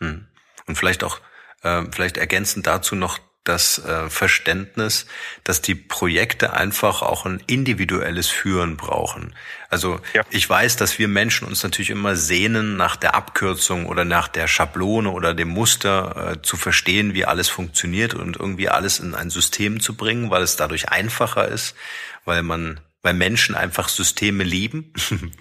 [0.00, 0.26] Hm.
[0.66, 1.20] Und vielleicht auch,
[1.62, 5.06] äh, vielleicht ergänzend dazu noch das äh, Verständnis,
[5.44, 9.34] dass die Projekte einfach auch ein individuelles Führen brauchen.
[9.70, 10.22] Also ja.
[10.30, 14.48] ich weiß, dass wir Menschen uns natürlich immer sehnen nach der Abkürzung oder nach der
[14.48, 19.30] Schablone oder dem Muster äh, zu verstehen, wie alles funktioniert und irgendwie alles in ein
[19.30, 21.74] System zu bringen, weil es dadurch einfacher ist,
[22.24, 24.92] weil man, weil Menschen einfach Systeme lieben.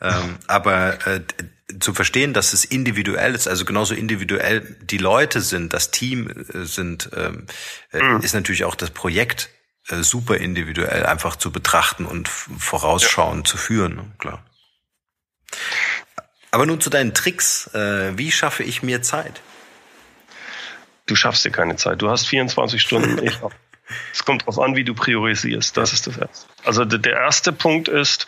[0.00, 1.20] ähm, aber äh,
[1.80, 6.64] zu verstehen, dass es individuell ist, also genauso individuell die Leute sind, das Team äh,
[6.64, 7.46] sind, ähm,
[7.92, 8.20] äh, mhm.
[8.20, 9.50] ist natürlich auch das Projekt
[9.88, 13.44] äh, super individuell einfach zu betrachten und vorausschauen ja.
[13.44, 14.12] zu führen, ne?
[14.18, 14.44] klar.
[16.50, 17.68] Aber nun zu deinen Tricks.
[17.74, 19.42] Äh, wie schaffe ich mir Zeit?
[21.06, 22.00] Du schaffst dir keine Zeit.
[22.00, 23.30] Du hast 24 Stunden.
[24.12, 25.74] Es kommt darauf an, wie du priorisierst.
[25.74, 26.46] Das ist das Erste.
[26.62, 28.26] Also der erste Punkt ist,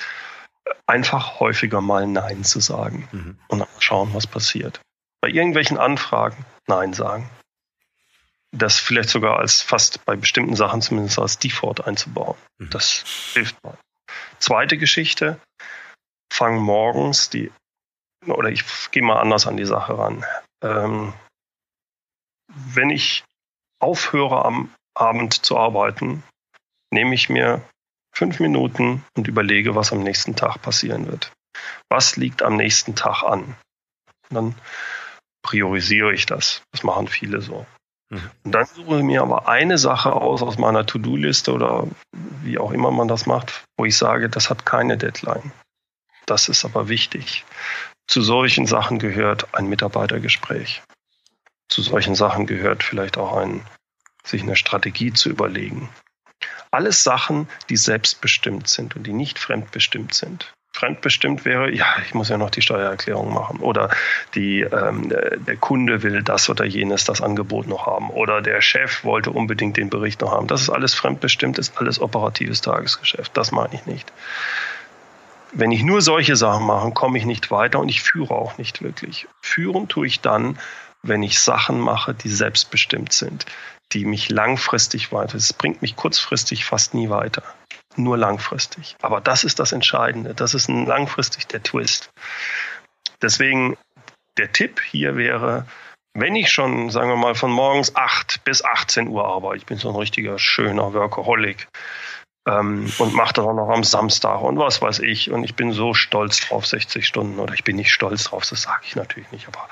[0.87, 3.39] einfach häufiger mal Nein zu sagen mhm.
[3.49, 4.81] und dann schauen, was passiert.
[5.21, 7.29] Bei irgendwelchen Anfragen Nein sagen.
[8.53, 12.37] Das vielleicht sogar als fast bei bestimmten Sachen zumindest als Default einzubauen.
[12.59, 12.71] Mhm.
[12.71, 13.05] Das
[13.35, 13.79] hilft mal.
[14.41, 15.39] Zweite Geschichte,
[16.33, 17.53] fang morgens die,
[18.27, 20.25] oder ich gehe mal anders an die Sache ran.
[20.63, 21.13] Ähm,
[22.49, 23.25] wenn ich
[23.79, 26.25] aufhöre am Abend zu arbeiten,
[26.91, 27.63] nehme ich mir
[28.13, 31.33] fünf Minuten und überlege, was am nächsten Tag passieren wird.
[31.89, 33.57] Was liegt am nächsten Tag an?
[34.29, 34.55] Und dann
[35.43, 36.63] priorisiere ich das.
[36.73, 37.67] Das machen viele so.
[38.11, 38.31] Mhm.
[38.45, 41.87] Und dann suche ich mir aber eine Sache aus aus meiner To-Do-Liste oder
[42.43, 45.53] wie auch immer man das macht, wo ich sage, das hat keine Deadline.
[46.27, 47.45] Das ist aber wichtig.
[48.07, 50.83] Zu solchen Sachen gehört ein Mitarbeitergespräch.
[51.69, 53.65] Zu solchen Sachen gehört vielleicht auch ein,
[54.25, 55.89] sich eine Strategie zu überlegen.
[56.71, 60.53] Alles Sachen, die selbstbestimmt sind und die nicht fremdbestimmt sind.
[60.73, 63.91] Fremdbestimmt wäre, ja, ich muss ja noch die Steuererklärung machen oder
[64.35, 69.05] die, ähm, der Kunde will das oder jenes, das Angebot noch haben oder der Chef
[69.05, 70.47] wollte unbedingt den Bericht noch haben.
[70.47, 73.37] Das ist alles fremdbestimmt, ist alles operatives Tagesgeschäft.
[73.37, 74.13] Das meine ich nicht.
[75.53, 78.83] Wenn ich nur solche Sachen mache, komme ich nicht weiter und ich führe auch nicht
[78.83, 79.27] wirklich.
[79.43, 80.57] Führen tue ich dann,
[81.03, 83.47] wenn ich Sachen mache, die selbstbestimmt sind,
[83.93, 85.37] die mich langfristig weiter.
[85.37, 87.43] Es bringt mich kurzfristig fast nie weiter.
[87.97, 88.97] Nur langfristig.
[89.03, 90.35] Aber das ist das Entscheidende.
[90.35, 92.11] Das ist ein langfristig der Twist.
[93.21, 93.77] Deswegen
[94.39, 95.67] der Tipp hier wäre,
[96.15, 99.79] wenn ich schon, sagen wir mal, von morgens 8 bis 18 Uhr arbeite, ich bin
[99.79, 101.69] so ein richtiger schöner Workaholic,
[102.49, 105.31] ähm, und mache das auch noch am Samstag und was weiß ich.
[105.31, 107.39] Und ich bin so stolz drauf, 60 Stunden.
[107.39, 109.69] Oder ich bin nicht stolz drauf, das sage ich natürlich nicht, aber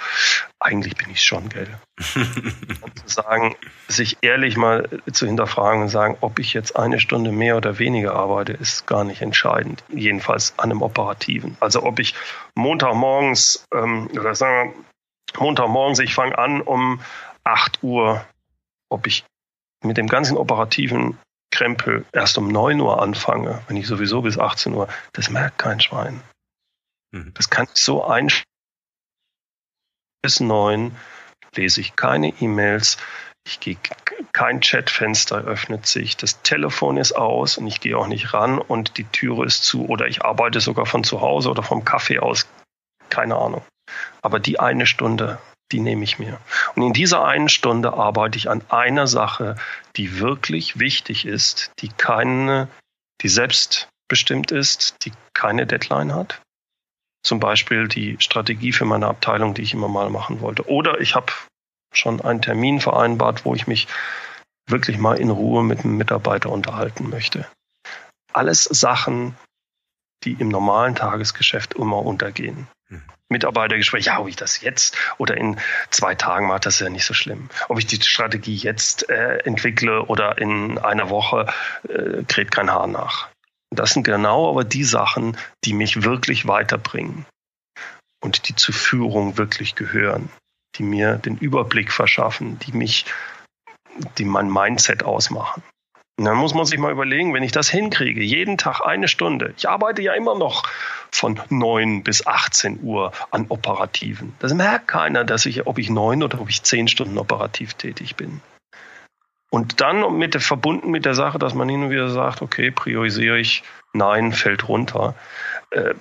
[0.61, 1.69] eigentlich bin ich schon, gell.
[2.81, 3.57] und zu sagen,
[3.89, 8.15] sich ehrlich mal zu hinterfragen und sagen, ob ich jetzt eine Stunde mehr oder weniger
[8.15, 9.83] arbeite, ist gar nicht entscheidend.
[9.89, 11.57] Jedenfalls an einem Operativen.
[11.61, 12.15] Also ob ich
[12.55, 14.85] Montagmorgens, ähm, oder sagen wir,
[15.41, 17.01] Montagmorgens, ich fange an um
[17.45, 18.25] 8 Uhr,
[18.91, 19.25] ob ich
[19.83, 21.19] mit dem ganzen Operativen
[21.51, 25.81] Krempel erst um 9 Uhr anfange, wenn ich sowieso bis 18 Uhr, das merkt kein
[25.81, 26.23] Schwein.
[27.13, 27.33] Mhm.
[27.35, 28.45] Das kann ich so einstellen.
[30.23, 30.97] Bis 9
[31.55, 32.99] lese ich keine E-Mails,
[33.47, 33.77] ich gehe,
[34.33, 38.99] kein Chatfenster öffnet sich, das Telefon ist aus und ich gehe auch nicht ran und
[38.99, 42.47] die Türe ist zu oder ich arbeite sogar von zu Hause oder vom Kaffee aus.
[43.09, 43.65] Keine Ahnung.
[44.21, 45.39] Aber die eine Stunde
[45.73, 46.41] die nehme ich mir.
[46.75, 49.57] Und in dieser einen Stunde arbeite ich an einer Sache,
[49.97, 52.69] die wirklich wichtig ist, die keine,
[53.23, 56.41] die selbstbestimmt ist, die keine Deadline hat.
[57.23, 60.69] Zum Beispiel die Strategie für meine Abteilung, die ich immer mal machen wollte.
[60.69, 61.33] Oder ich habe
[61.93, 63.89] schon einen Termin vereinbart, wo ich mich
[64.67, 67.47] wirklich mal in Ruhe mit einem Mitarbeiter unterhalten möchte.
[68.33, 69.37] Alles Sachen,
[70.25, 72.69] die im normalen Tagesgeschäft immer untergehen.
[73.29, 75.59] Mitarbeitergespräch, ja, ob ich das jetzt oder in
[75.91, 77.51] zwei Tagen mache, das ist ja nicht so schlimm.
[77.69, 81.47] Ob ich die Strategie jetzt äh, entwickle oder in einer Woche,
[81.89, 83.29] äh, kräht kein Haar nach.
[83.71, 87.27] Das sind genau aber die Sachen, die mich wirklich weiterbringen
[88.21, 90.31] und die zur Führung wirklich gehören,
[90.77, 93.05] die mir den Überblick verschaffen, die mich,
[94.17, 95.63] die mein Mindset ausmachen.
[96.19, 99.55] Und dann muss man sich mal überlegen, wenn ich das hinkriege, jeden Tag eine Stunde.
[99.57, 100.65] Ich arbeite ja immer noch
[101.13, 104.35] von 9 bis 18 Uhr an Operativen.
[104.41, 108.17] Das merkt keiner, dass ich, ob ich neun oder ob ich zehn Stunden operativ tätig
[108.17, 108.41] bin.
[109.51, 113.39] Und dann mit verbunden mit der Sache, dass man hin und wieder sagt, okay, priorisiere
[113.39, 113.63] ich,
[113.93, 115.15] nein, fällt runter.
[115.71, 115.95] Äh,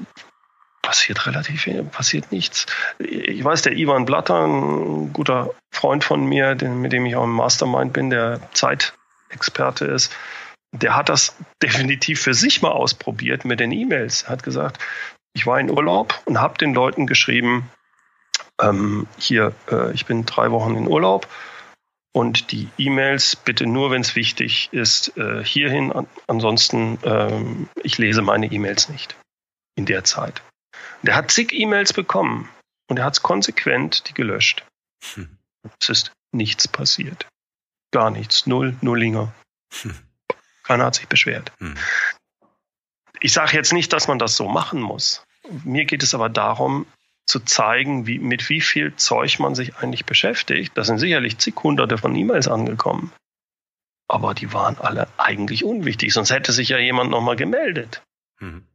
[0.82, 2.66] passiert relativ wenig, passiert nichts.
[2.98, 7.26] Ich weiß, der Ivan Blatter, ein guter Freund von mir, den, mit dem ich auch
[7.26, 8.94] im Mastermind bin, der Zeit
[9.30, 10.16] Experte ist,
[10.72, 14.24] der hat das definitiv für sich mal ausprobiert mit den E-Mails.
[14.24, 14.80] Er hat gesagt,
[15.34, 17.70] ich war in Urlaub und habe den Leuten geschrieben,
[18.62, 21.28] ähm, hier, äh, ich bin drei Wochen in Urlaub
[22.12, 25.92] und die E-Mails bitte nur, wenn es wichtig ist, äh, hierhin.
[25.92, 29.16] An, ansonsten, ähm, ich lese meine E-Mails nicht
[29.76, 30.42] in der Zeit.
[31.04, 32.50] Der hat zig E-Mails bekommen
[32.90, 34.66] und er hat es konsequent die gelöscht.
[35.14, 35.38] Hm.
[35.80, 37.28] Es ist nichts passiert.
[37.98, 38.46] Gar nichts.
[38.46, 39.34] Null, Nullinger.
[39.82, 39.96] Hm.
[40.62, 41.52] Keiner hat sich beschwert.
[41.58, 41.74] Hm.
[43.22, 45.26] Ich sage jetzt nicht, dass man das so machen muss.
[45.64, 46.86] Mir geht es aber darum,
[47.26, 50.74] zu zeigen, wie, mit wie viel Zeug man sich eigentlich beschäftigt.
[50.76, 53.12] Da sind sicherlich zig hunderte von E-Mails angekommen.
[54.08, 58.04] Aber die waren alle eigentlich unwichtig, sonst hätte sich ja jemand nochmal gemeldet.
[58.40, 58.68] Mhm.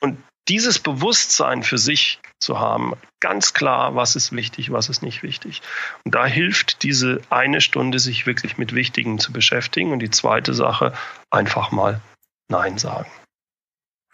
[0.00, 5.22] Und dieses Bewusstsein für sich zu haben, ganz klar, was ist wichtig, was ist nicht
[5.22, 5.62] wichtig.
[6.04, 9.92] Und da hilft diese eine Stunde, sich wirklich mit Wichtigen zu beschäftigen.
[9.92, 10.92] Und die zweite Sache,
[11.30, 12.00] einfach mal
[12.48, 13.10] Nein sagen.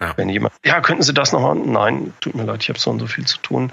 [0.00, 0.16] Ja.
[0.16, 1.54] Wenn jemand, ja, könnten Sie das nochmal?
[1.54, 3.72] Nein, tut mir leid, ich habe so und so viel zu tun.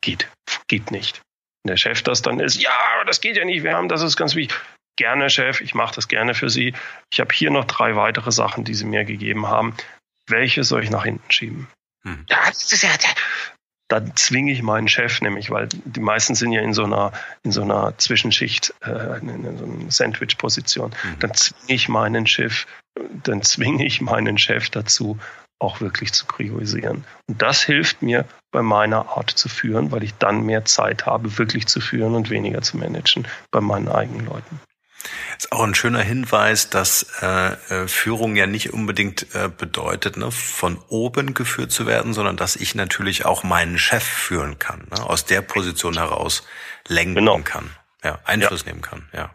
[0.00, 0.28] Geht,
[0.68, 1.22] geht nicht.
[1.62, 2.70] Wenn der Chef das dann ist, ja,
[3.06, 4.56] das geht ja nicht, wir haben, das ist ganz wichtig.
[4.96, 6.72] Gerne, Chef, ich mache das gerne für Sie.
[7.12, 9.74] Ich habe hier noch drei weitere Sachen, die Sie mir gegeben haben.
[10.26, 11.68] Welche soll ich nach hinten schieben?
[12.04, 12.24] Hm.
[13.88, 17.12] Dann zwinge ich meinen Chef nämlich, weil die meisten sind ja in so einer,
[17.42, 20.90] in so einer Zwischenschicht, äh, in, so einer Sandwich-Position.
[20.90, 21.18] Mhm.
[21.18, 22.66] Dann zwinge ich meinen Chef,
[23.22, 25.18] dann zwinge ich meinen Chef dazu,
[25.58, 27.04] auch wirklich zu priorisieren.
[27.28, 31.38] Und das hilft mir bei meiner Art zu führen, weil ich dann mehr Zeit habe,
[31.38, 34.60] wirklich zu führen und weniger zu managen bei meinen eigenen Leuten.
[35.36, 40.30] Ist auch ein schöner Hinweis, dass äh, äh, Führung ja nicht unbedingt äh, bedeutet, ne,
[40.30, 45.02] von oben geführt zu werden, sondern dass ich natürlich auch meinen Chef führen kann, ne,
[45.02, 46.46] aus der Position heraus
[46.86, 47.38] lenken genau.
[47.40, 47.70] kann,
[48.02, 48.72] ja, Einfluss ja.
[48.72, 49.34] nehmen kann, ja.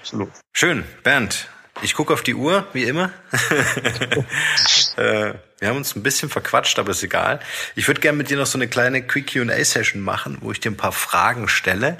[0.00, 0.30] Absolut.
[0.52, 1.48] Schön, Bernd.
[1.82, 3.10] Ich gucke auf die Uhr, wie immer.
[4.96, 7.40] äh, wir haben uns ein bisschen verquatscht, aber ist egal.
[7.74, 10.70] Ich würde gerne mit dir noch so eine kleine Quick Q&A-Session machen, wo ich dir
[10.70, 11.98] ein paar Fragen stelle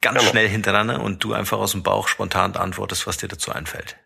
[0.00, 0.30] ganz gerne.
[0.30, 3.96] schnell hintereinander und du einfach aus dem Bauch spontan antwortest, was dir dazu einfällt.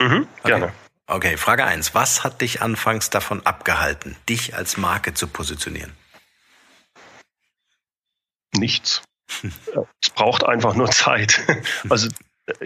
[0.00, 0.48] Mhm, okay.
[0.48, 0.72] Gerne.
[1.06, 5.92] Okay, Frage eins: Was hat dich anfangs davon abgehalten, dich als Marke zu positionieren?
[8.54, 9.02] Nichts.
[10.00, 11.42] es braucht einfach nur Zeit.
[11.88, 12.08] Also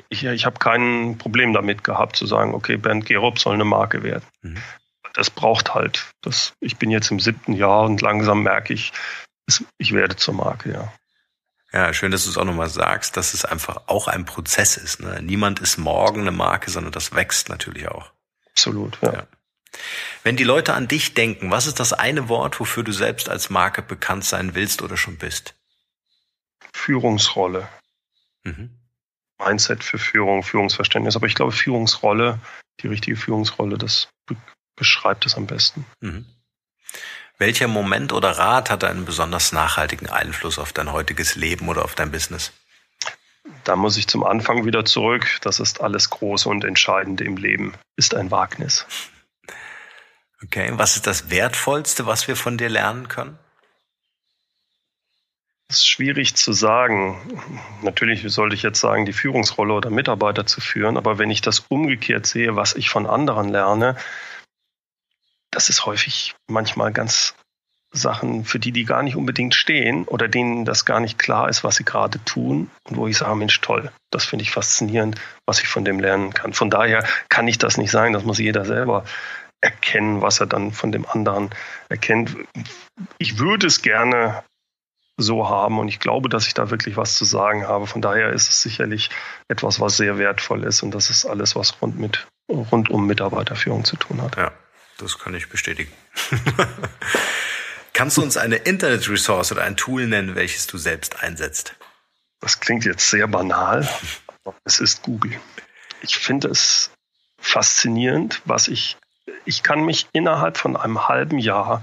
[0.09, 4.03] ich, ich habe kein Problem damit gehabt zu sagen, okay, Bernd Gerob soll eine Marke
[4.03, 4.24] werden.
[4.43, 4.59] Mhm.
[5.14, 6.11] Das braucht halt.
[6.22, 8.93] Das, ich bin jetzt im siebten Jahr und langsam merke ich,
[9.79, 10.93] ich werde zur Marke, ja.
[11.72, 15.00] Ja, schön, dass du es auch nochmal sagst, dass es einfach auch ein Prozess ist.
[15.00, 15.20] Ne?
[15.22, 18.12] Niemand ist morgen eine Marke, sondern das wächst natürlich auch.
[18.50, 19.12] Absolut, ja.
[19.12, 19.26] ja.
[20.22, 23.50] Wenn die Leute an dich denken, was ist das eine Wort, wofür du selbst als
[23.50, 25.54] Marke bekannt sein willst oder schon bist?
[26.72, 27.68] Führungsrolle.
[28.44, 28.70] Mhm.
[29.38, 31.16] Mindset für Führung, Führungsverständnis.
[31.16, 32.40] Aber ich glaube, Führungsrolle,
[32.80, 34.08] die richtige Führungsrolle, das
[34.76, 35.84] beschreibt es am besten.
[36.00, 36.26] Mhm.
[37.39, 41.95] Welcher Moment oder Rat hat einen besonders nachhaltigen Einfluss auf dein heutiges Leben oder auf
[41.95, 42.53] dein Business?
[43.64, 45.26] Da muss ich zum Anfang wieder zurück.
[45.43, 48.87] Das ist alles Große und Entscheidende im Leben, ist ein Wagnis.
[50.43, 53.39] Okay, was ist das Wertvollste, was wir von dir lernen können?
[55.68, 57.18] Das ist schwierig zu sagen.
[57.82, 61.61] Natürlich sollte ich jetzt sagen, die Führungsrolle oder Mitarbeiter zu führen, aber wenn ich das
[61.68, 63.97] umgekehrt sehe, was ich von anderen lerne,
[65.57, 67.34] das ist häufig manchmal ganz
[67.90, 71.64] Sachen, für die die gar nicht unbedingt stehen oder denen das gar nicht klar ist,
[71.64, 75.62] was sie gerade tun und wo ich sage, Mensch, toll, das finde ich faszinierend, was
[75.62, 76.52] ich von dem lernen kann.
[76.52, 79.07] Von daher kann ich das nicht sagen, das muss jeder selber
[79.62, 81.48] erkennen, was er dann von dem anderen
[81.88, 82.36] erkennt.
[83.16, 84.44] Ich würde es gerne
[85.16, 87.86] so haben und ich glaube, dass ich da wirklich was zu sagen habe.
[87.86, 89.09] Von daher ist es sicherlich
[89.48, 93.84] etwas, was sehr wertvoll ist und das ist alles, was rund mit rund um Mitarbeiterführung
[93.84, 94.36] zu tun hat.
[94.36, 94.52] Ja.
[94.99, 95.92] Das kann ich bestätigen.
[97.92, 101.74] Kannst du uns eine Internet-Resource oder ein Tool nennen, welches du selbst einsetzt?
[102.40, 103.88] Das klingt jetzt sehr banal,
[104.44, 105.40] aber es ist Google.
[106.03, 106.90] Ich finde es
[107.38, 108.97] faszinierend, was ich,
[109.44, 111.82] ich kann mich innerhalb von einem halben Jahr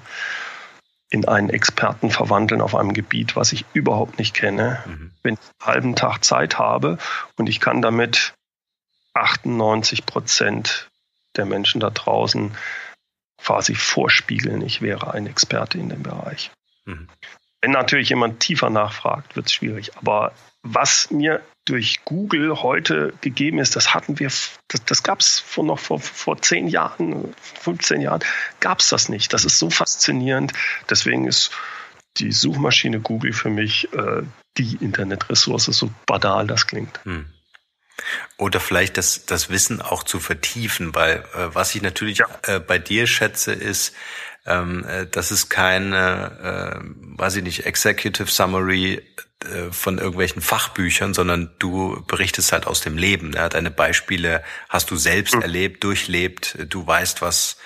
[1.09, 4.83] in einen Experten verwandeln auf einem Gebiet, was ich überhaupt nicht kenne.
[4.85, 5.11] Mhm.
[5.21, 6.97] Wenn ich einen halben Tag Zeit habe
[7.37, 8.33] und ich kann damit
[9.13, 10.89] 98 Prozent
[11.35, 12.55] der Menschen da draußen
[13.43, 16.51] quasi vorspiegeln, ich wäre ein Experte in dem Bereich.
[16.85, 17.07] Mhm.
[17.61, 19.95] Wenn natürlich jemand tiefer nachfragt, wird es schwierig.
[19.97, 20.33] Aber
[20.63, 24.27] was mir durch Google heute gegeben ist, das hatten wir,
[24.67, 28.21] das, das gab es vor noch vor, vor zehn Jahren, 15 Jahren,
[28.59, 29.33] gab es das nicht.
[29.33, 30.53] Das ist so faszinierend.
[30.89, 31.51] Deswegen ist
[32.17, 34.23] die Suchmaschine Google für mich äh,
[34.57, 36.99] die Internetressource, so banal das klingt.
[37.05, 37.32] Hm.
[38.37, 42.27] Oder vielleicht das, das Wissen auch zu vertiefen, weil äh, was ich natürlich ja.
[42.43, 43.93] äh, bei dir schätze, ist,
[44.45, 49.01] ähm, äh, das ist keine, äh, weiß ich nicht, Executive Summary
[49.43, 53.33] äh, von irgendwelchen Fachbüchern, sondern du berichtest halt aus dem Leben.
[53.33, 53.49] Ja?
[53.49, 55.41] Deine Beispiele hast du selbst mhm.
[55.41, 56.57] erlebt, durchlebt.
[56.69, 57.57] Du weißt, was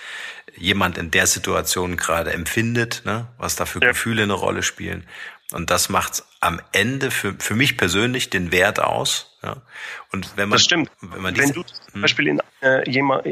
[0.56, 3.28] jemand in der Situation gerade empfindet, ne?
[3.38, 3.90] was da für ja.
[3.90, 5.08] Gefühle eine Rolle spielen.
[5.52, 9.27] Und das macht am Ende für, für mich persönlich den Wert aus.
[9.44, 9.58] Ja.
[10.12, 10.90] Und wenn man, das stimmt.
[11.00, 12.02] Wenn, man wenn du zum hm.
[12.02, 12.90] Beispiel in, äh,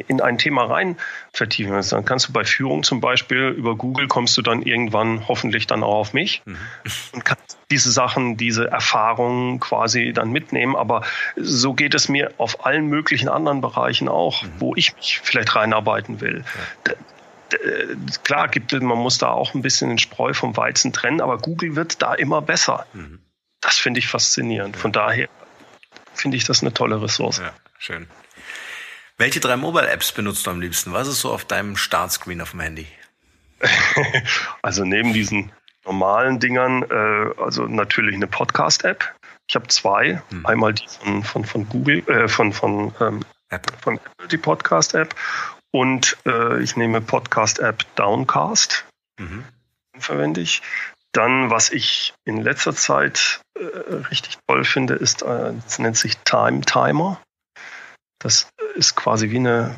[0.08, 0.98] in ein Thema rein
[1.34, 5.28] vertiefen willst, dann kannst du bei Führung zum Beispiel über Google kommst du dann irgendwann
[5.28, 6.58] hoffentlich dann auch auf mich mhm.
[7.14, 10.76] und kannst diese Sachen, diese Erfahrungen quasi dann mitnehmen.
[10.76, 11.02] Aber
[11.36, 14.52] so geht es mir auf allen möglichen anderen Bereichen auch, mhm.
[14.60, 16.44] wo ich mich vielleicht reinarbeiten will.
[16.88, 16.94] Ja
[17.52, 21.22] äh, klar gibt es, man muss da auch ein bisschen den Spreu vom Weizen trennen,
[21.22, 22.86] aber Google wird da immer besser.
[22.94, 23.20] Mhm.
[23.62, 24.78] Das finde ich faszinierend.
[24.78, 25.30] Von daher
[26.16, 27.40] finde ich das eine tolle Ressource.
[27.40, 28.08] Ja, schön.
[29.18, 30.92] Welche drei Mobile-Apps benutzt du am liebsten?
[30.92, 32.88] Was ist so auf deinem Startscreen auf dem Handy?
[34.62, 35.52] also neben diesen
[35.86, 39.16] normalen Dingern, äh, also natürlich eine Podcast-App.
[39.48, 40.22] Ich habe zwei.
[40.30, 40.46] Hm.
[40.46, 43.78] Einmal die von, von, von Google, äh, von, von, ähm, Apple.
[43.80, 45.16] von Apple, die Podcast-App.
[45.72, 48.86] Und äh, ich nehme Podcast-App Downcast.
[49.18, 49.44] Mhm.
[49.98, 50.62] Verwende ich.
[51.16, 56.18] Dann, was ich in letzter Zeit äh, richtig toll finde, ist, äh, das nennt sich
[56.26, 57.22] Time Timer.
[58.20, 59.76] Das ist quasi wie eine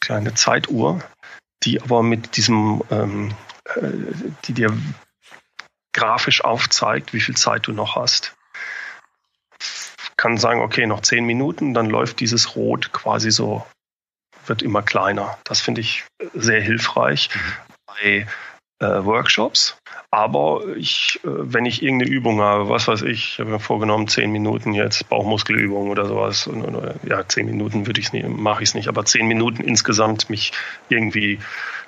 [0.00, 1.02] kleine Zeituhr,
[1.62, 3.34] die aber mit diesem, ähm,
[3.74, 3.90] äh,
[4.44, 4.76] die dir
[5.94, 8.36] grafisch aufzeigt, wie viel Zeit du noch hast.
[10.18, 13.66] Kann sagen, okay, noch zehn Minuten, dann läuft dieses Rot quasi so
[14.44, 15.38] wird immer kleiner.
[15.44, 16.04] Das finde ich
[16.34, 17.52] sehr hilfreich mhm.
[17.86, 18.26] bei äh,
[18.84, 19.76] Workshops.
[20.10, 24.08] Aber ich, äh, wenn ich irgendeine Übung habe, was weiß ich, ich habe mir vorgenommen,
[24.08, 26.46] zehn Minuten jetzt Bauchmuskelübung oder sowas.
[26.48, 30.30] Oder, ja, zehn Minuten würde ich nicht, mache ich es nicht, aber zehn Minuten insgesamt
[30.30, 30.52] mich
[30.88, 31.38] irgendwie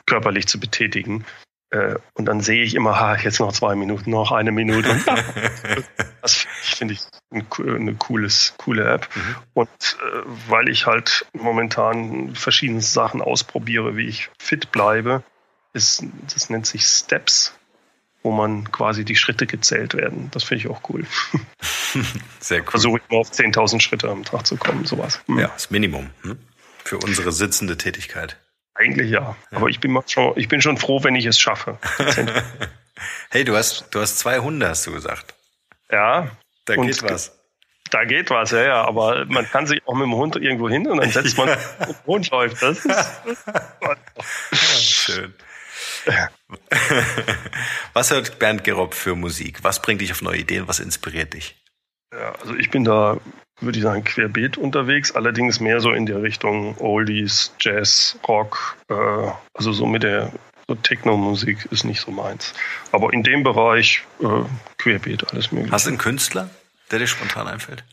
[0.06, 1.24] körperlich zu betätigen.
[1.70, 4.88] Äh, und dann sehe ich immer, ha, jetzt noch zwei Minuten, noch eine Minute.
[6.22, 9.08] das finde ich ein, eine cooles, coole App.
[9.14, 9.36] Mhm.
[9.52, 15.22] Und äh, weil ich halt momentan verschiedene Sachen ausprobiere, wie ich fit bleibe,
[15.72, 17.54] ist, das nennt sich Steps,
[18.22, 20.30] wo man quasi die Schritte gezählt werden.
[20.32, 21.06] Das finde ich auch cool.
[22.40, 22.70] Sehr cool.
[22.70, 25.20] Versuche ich mal auf 10.000 Schritte am Tag zu kommen, sowas.
[25.26, 25.38] Mhm.
[25.38, 26.38] Ja, das Minimum hm?
[26.84, 28.38] für unsere sitzende Tätigkeit.
[28.74, 29.36] Eigentlich ja.
[29.50, 29.56] ja.
[29.56, 31.78] Aber ich bin, schon, ich bin schon froh, wenn ich es schaffe.
[33.30, 35.34] hey, du hast, du hast zwei Hunde, hast du gesagt.
[35.90, 36.30] Ja.
[36.64, 37.34] Da geht was.
[37.90, 38.84] Da geht was, ja, ja.
[38.84, 41.56] Aber man kann sich auch mit dem Hund irgendwo hin und dann setzt man, ja.
[41.56, 42.62] der Hund läuft.
[42.62, 43.20] Das ist,
[44.52, 45.34] schön.
[47.92, 49.62] was hört Bernd Gerob für Musik?
[49.62, 50.68] Was bringt dich auf neue Ideen?
[50.68, 51.56] Was inspiriert dich?
[52.12, 53.18] Ja, also ich bin da
[53.60, 58.94] würde ich sagen, querbeet unterwegs, allerdings mehr so in der Richtung Oldies, Jazz, Rock, äh,
[59.54, 60.32] also so mit der
[60.68, 62.52] so Techno-Musik ist nicht so meins.
[62.92, 64.44] Aber in dem Bereich äh,
[64.76, 65.72] querbeet alles mögliche.
[65.72, 66.50] Hast du einen Künstler,
[66.90, 67.84] der dir spontan einfällt?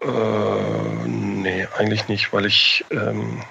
[0.00, 3.42] Äh, nee, eigentlich nicht, weil ich ähm,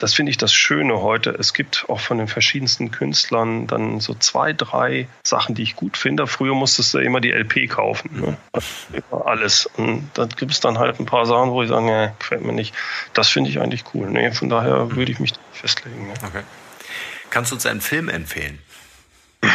[0.00, 1.30] das finde ich das Schöne heute.
[1.30, 5.98] Es gibt auch von den verschiedensten Künstlern dann so zwei, drei Sachen, die ich gut
[5.98, 6.26] finde.
[6.26, 8.10] Früher musstest du immer die LP kaufen.
[8.18, 8.36] Ne?
[9.10, 9.66] Alles.
[9.76, 12.54] Und da gibt es dann halt ein paar Sachen, wo ich sage, nee, gefällt mir
[12.54, 12.74] nicht.
[13.12, 14.10] Das finde ich eigentlich cool.
[14.10, 16.08] Nee, von daher würde ich mich festlegen.
[16.08, 16.14] Ne?
[16.26, 16.42] Okay.
[17.28, 18.58] Kannst du uns einen Film empfehlen?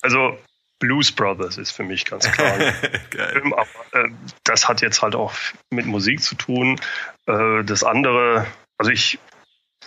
[0.00, 0.38] also
[0.78, 2.54] Blues Brothers ist für mich ganz klar.
[3.10, 4.08] Film, aber äh,
[4.44, 5.34] das hat jetzt halt auch
[5.68, 6.80] mit Musik zu tun.
[7.26, 8.46] Äh, das andere
[8.84, 9.18] also ich,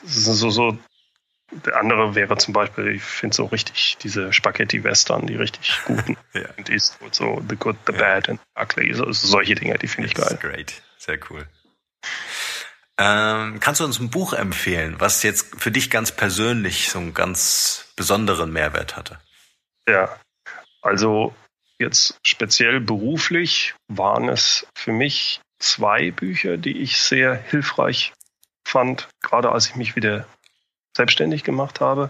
[0.04, 0.78] so, so,
[1.52, 6.18] der andere wäre zum Beispiel, ich finde so richtig diese Spaghetti-Western, die richtig guten.
[6.34, 6.50] ja.
[6.58, 8.00] Und Eastwood, so The Good, The ja.
[8.00, 10.38] Bad and Ugly, so, solche Dinge, die finde ich geil.
[10.42, 11.48] Great, sehr cool.
[13.00, 17.14] Ähm, kannst du uns ein Buch empfehlen, was jetzt für dich ganz persönlich so einen
[17.14, 19.20] ganz besonderen Mehrwert hatte?
[19.88, 20.20] Ja,
[20.82, 21.36] also
[21.78, 28.14] jetzt speziell beruflich waren es für mich zwei Bücher, die ich sehr hilfreich
[28.68, 30.26] fand, gerade als ich mich wieder
[30.96, 32.10] selbstständig gemacht habe.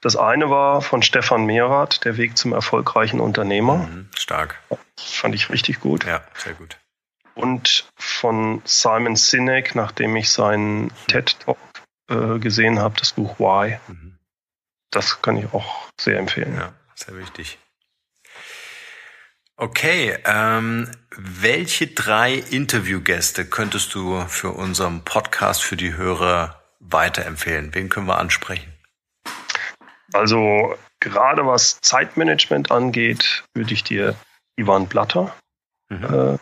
[0.00, 3.78] Das eine war von Stefan Mehrath, Der Weg zum erfolgreichen Unternehmer.
[3.78, 4.60] Mhm, stark.
[4.98, 6.04] Fand ich richtig gut.
[6.04, 6.76] Ja, sehr gut.
[7.34, 11.58] Und von Simon Sinek, nachdem ich seinen TED-Talk
[12.08, 13.78] äh, gesehen habe, das Buch Why.
[13.88, 14.18] Mhm.
[14.90, 16.54] Das kann ich auch sehr empfehlen.
[16.56, 17.58] Ja, sehr wichtig.
[19.58, 27.74] Okay, ähm, welche drei Interviewgäste könntest du für unseren Podcast für die Hörer weiterempfehlen?
[27.74, 28.70] Wen können wir ansprechen?
[30.12, 34.14] Also gerade was Zeitmanagement angeht, würde ich dir
[34.56, 35.34] Ivan Blatter
[35.88, 36.04] mhm.
[36.04, 36.38] äh,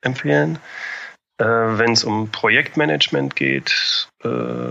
[0.00, 0.60] empfehlen.
[1.38, 4.70] äh, wenn es um Projektmanagement geht, äh,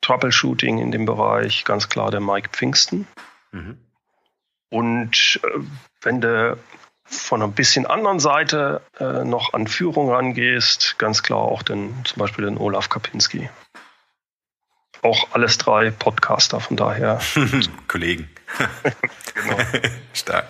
[0.00, 3.06] Troubleshooting in dem Bereich, ganz klar der Mike Pfingsten.
[3.50, 3.76] Mhm.
[4.70, 5.58] Und äh,
[6.00, 6.56] wenn du
[7.12, 12.18] von einer bisschen anderen Seite äh, noch an Führung rangehst, ganz klar auch den, zum
[12.18, 13.50] Beispiel den Olaf Kapinski.
[15.02, 17.20] Auch alles drei Podcaster, von daher.
[17.88, 18.30] Kollegen.
[19.34, 19.58] genau.
[20.14, 20.46] Stark.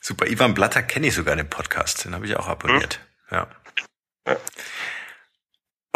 [0.00, 0.26] Super.
[0.28, 2.04] Ivan Blatter kenne ich sogar den Podcast.
[2.04, 3.00] Den habe ich auch abonniert.
[3.28, 3.36] Hm?
[3.36, 3.46] Ja.
[4.26, 4.36] ja.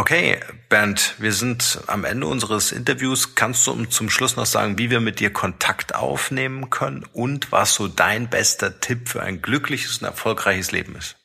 [0.03, 3.37] Okay, Bernd, wir sind am Ende unseres Interviews.
[3.37, 7.75] Kannst du zum Schluss noch sagen, wie wir mit dir Kontakt aufnehmen können und was
[7.75, 11.17] so dein bester Tipp für ein glückliches und erfolgreiches Leben ist?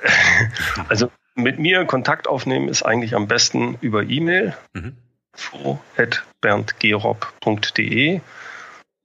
[0.88, 4.56] Also mit mir Kontakt aufnehmen ist eigentlich am besten über E-Mail.
[4.74, 4.96] Mhm.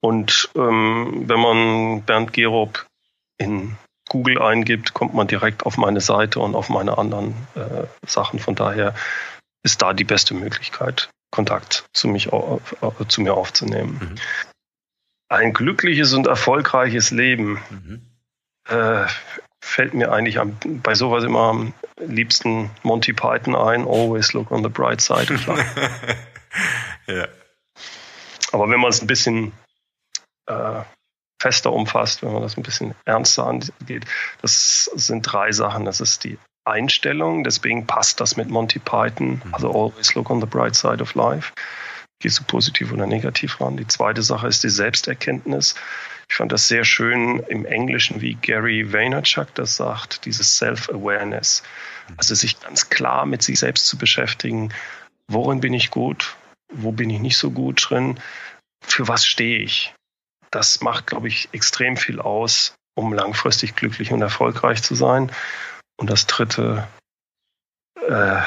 [0.01, 2.85] und ähm, wenn man Bernd Gerob
[3.39, 3.75] in
[4.09, 8.39] Google eingibt, kommt man direkt auf meine Seite und auf meine anderen äh, Sachen.
[8.39, 8.93] Von daher
[9.63, 12.59] ist da die beste Möglichkeit, Kontakt zu, mich, äh,
[13.07, 13.99] zu mir aufzunehmen.
[13.99, 14.15] Mhm.
[15.27, 18.01] Ein glückliches und erfolgreiches Leben mhm.
[18.69, 19.07] äh,
[19.59, 23.87] fällt mir eigentlich am, bei sowas immer am liebsten Monty Python ein.
[23.87, 25.33] Always look on the bright side
[27.07, 27.27] ja.
[28.51, 29.51] Aber wenn man es ein bisschen
[30.45, 30.81] äh,
[31.39, 34.05] fester umfasst, wenn man das ein bisschen ernster angeht.
[34.41, 35.85] Das sind drei Sachen.
[35.85, 39.53] Das ist die Einstellung, deswegen passt das mit Monty Python, mhm.
[39.53, 41.53] also always look on the bright side of life.
[42.19, 43.77] Gehst du positiv oder negativ ran?
[43.77, 45.75] Die zweite Sache ist die Selbsterkenntnis.
[46.27, 51.61] Ich fand das sehr schön im Englischen, wie Gary Vaynerchuk das sagt, dieses Self-Awareness.
[52.09, 52.15] Mhm.
[52.17, 54.73] Also sich ganz klar mit sich selbst zu beschäftigen.
[55.27, 56.35] Worin bin ich gut?
[56.73, 58.19] Wo bin ich nicht so gut drin?
[58.81, 59.93] Für was stehe ich?
[60.55, 65.29] Das macht, glaube ich, extrem viel aus, um langfristig glücklich und erfolgreich zu sein.
[65.97, 66.87] Und das dritte,
[68.07, 68.41] äh,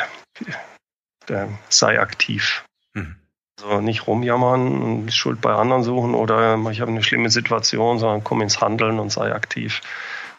[1.68, 2.64] sei aktiv.
[2.94, 3.16] Mhm.
[3.60, 7.98] Also nicht rumjammern und die Schuld bei anderen suchen oder ich habe eine schlimme Situation,
[7.98, 9.82] sondern komm ins Handeln und sei aktiv.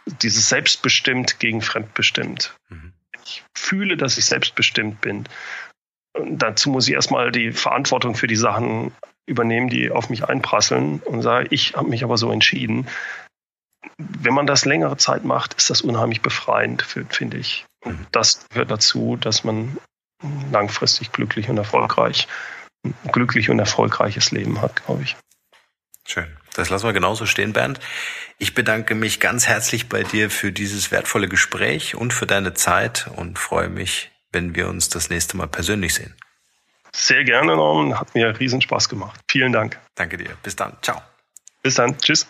[0.07, 2.55] Dieses selbstbestimmt gegen fremdbestimmt.
[2.69, 2.93] Mhm.
[3.25, 5.25] Ich fühle, dass ich selbstbestimmt bin.
[6.13, 8.91] Und dazu muss ich erstmal die Verantwortung für die Sachen
[9.29, 12.87] übernehmen, die auf mich einprasseln und sage, ich habe mich aber so entschieden.
[13.97, 17.65] Wenn man das längere Zeit macht, ist das unheimlich befreiend, finde ich.
[17.83, 18.07] Und mhm.
[18.11, 19.77] das gehört dazu, dass man
[20.51, 22.27] langfristig glücklich und erfolgreich,
[22.83, 25.15] ein glücklich und erfolgreiches Leben hat, glaube ich.
[26.05, 26.27] Schön.
[26.55, 27.79] Das lassen wir genauso stehen, Bernd.
[28.37, 33.09] Ich bedanke mich ganz herzlich bei dir für dieses wertvolle Gespräch und für deine Zeit
[33.15, 36.15] und freue mich, wenn wir uns das nächste Mal persönlich sehen.
[36.95, 37.99] Sehr gerne, Norman.
[37.99, 39.19] Hat mir riesen Spaß gemacht.
[39.29, 39.79] Vielen Dank.
[39.95, 40.31] Danke dir.
[40.43, 40.77] Bis dann.
[40.81, 41.01] Ciao.
[41.61, 41.97] Bis dann.
[41.97, 42.27] Tschüss.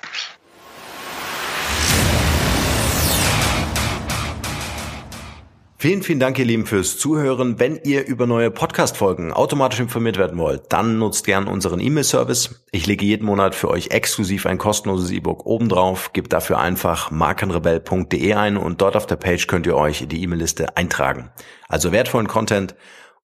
[5.82, 7.58] Vielen, vielen Dank, ihr Lieben, fürs Zuhören.
[7.58, 12.66] Wenn ihr über neue Podcast-Folgen automatisch informiert werden wollt, dann nutzt gern unseren E-Mail-Service.
[12.74, 16.12] Ich lege jeden Monat für euch exklusiv ein kostenloses E-Book obendrauf.
[16.12, 20.22] Gebt dafür einfach markenrebell.de ein und dort auf der Page könnt ihr euch in die
[20.22, 21.32] E-Mail-Liste eintragen.
[21.70, 22.76] Also wertvollen Content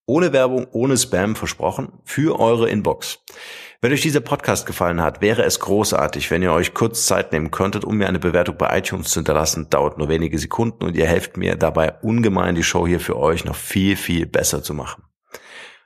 [0.06, 3.20] ohne Werbung, ohne Spam versprochen, für eure Inbox.
[3.82, 7.52] Wenn euch dieser Podcast gefallen hat, wäre es großartig, wenn ihr euch kurz Zeit nehmen
[7.52, 9.70] könntet, um mir eine Bewertung bei iTunes zu hinterlassen.
[9.70, 13.46] Dauert nur wenige Sekunden und ihr helft mir dabei ungemein, die Show hier für euch
[13.46, 15.05] noch viel, viel besser zu machen.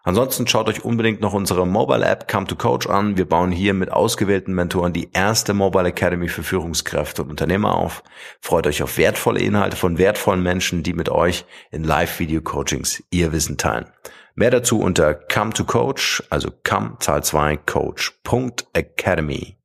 [0.04, 3.18] Ansonsten schaut euch unbedingt noch unsere Mobile App Come to Coach an.
[3.18, 8.04] Wir bauen hier mit ausgewählten Mentoren die erste Mobile Academy für Führungskräfte und Unternehmer auf.
[8.40, 13.58] Freut euch auf wertvolle Inhalte von wertvollen Menschen, die mit euch in Live-Video-Coachings ihr Wissen
[13.58, 13.88] teilen.
[14.36, 19.58] Mehr dazu unter Come to Coach, also come Zahl 2 Coach.academy.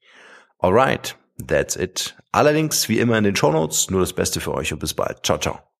[0.58, 1.16] Alright,
[1.46, 2.16] that's it.
[2.32, 3.88] Allerdings wie immer in den Show Notes.
[3.90, 5.24] Nur das Beste für euch und bis bald.
[5.24, 5.73] Ciao, ciao.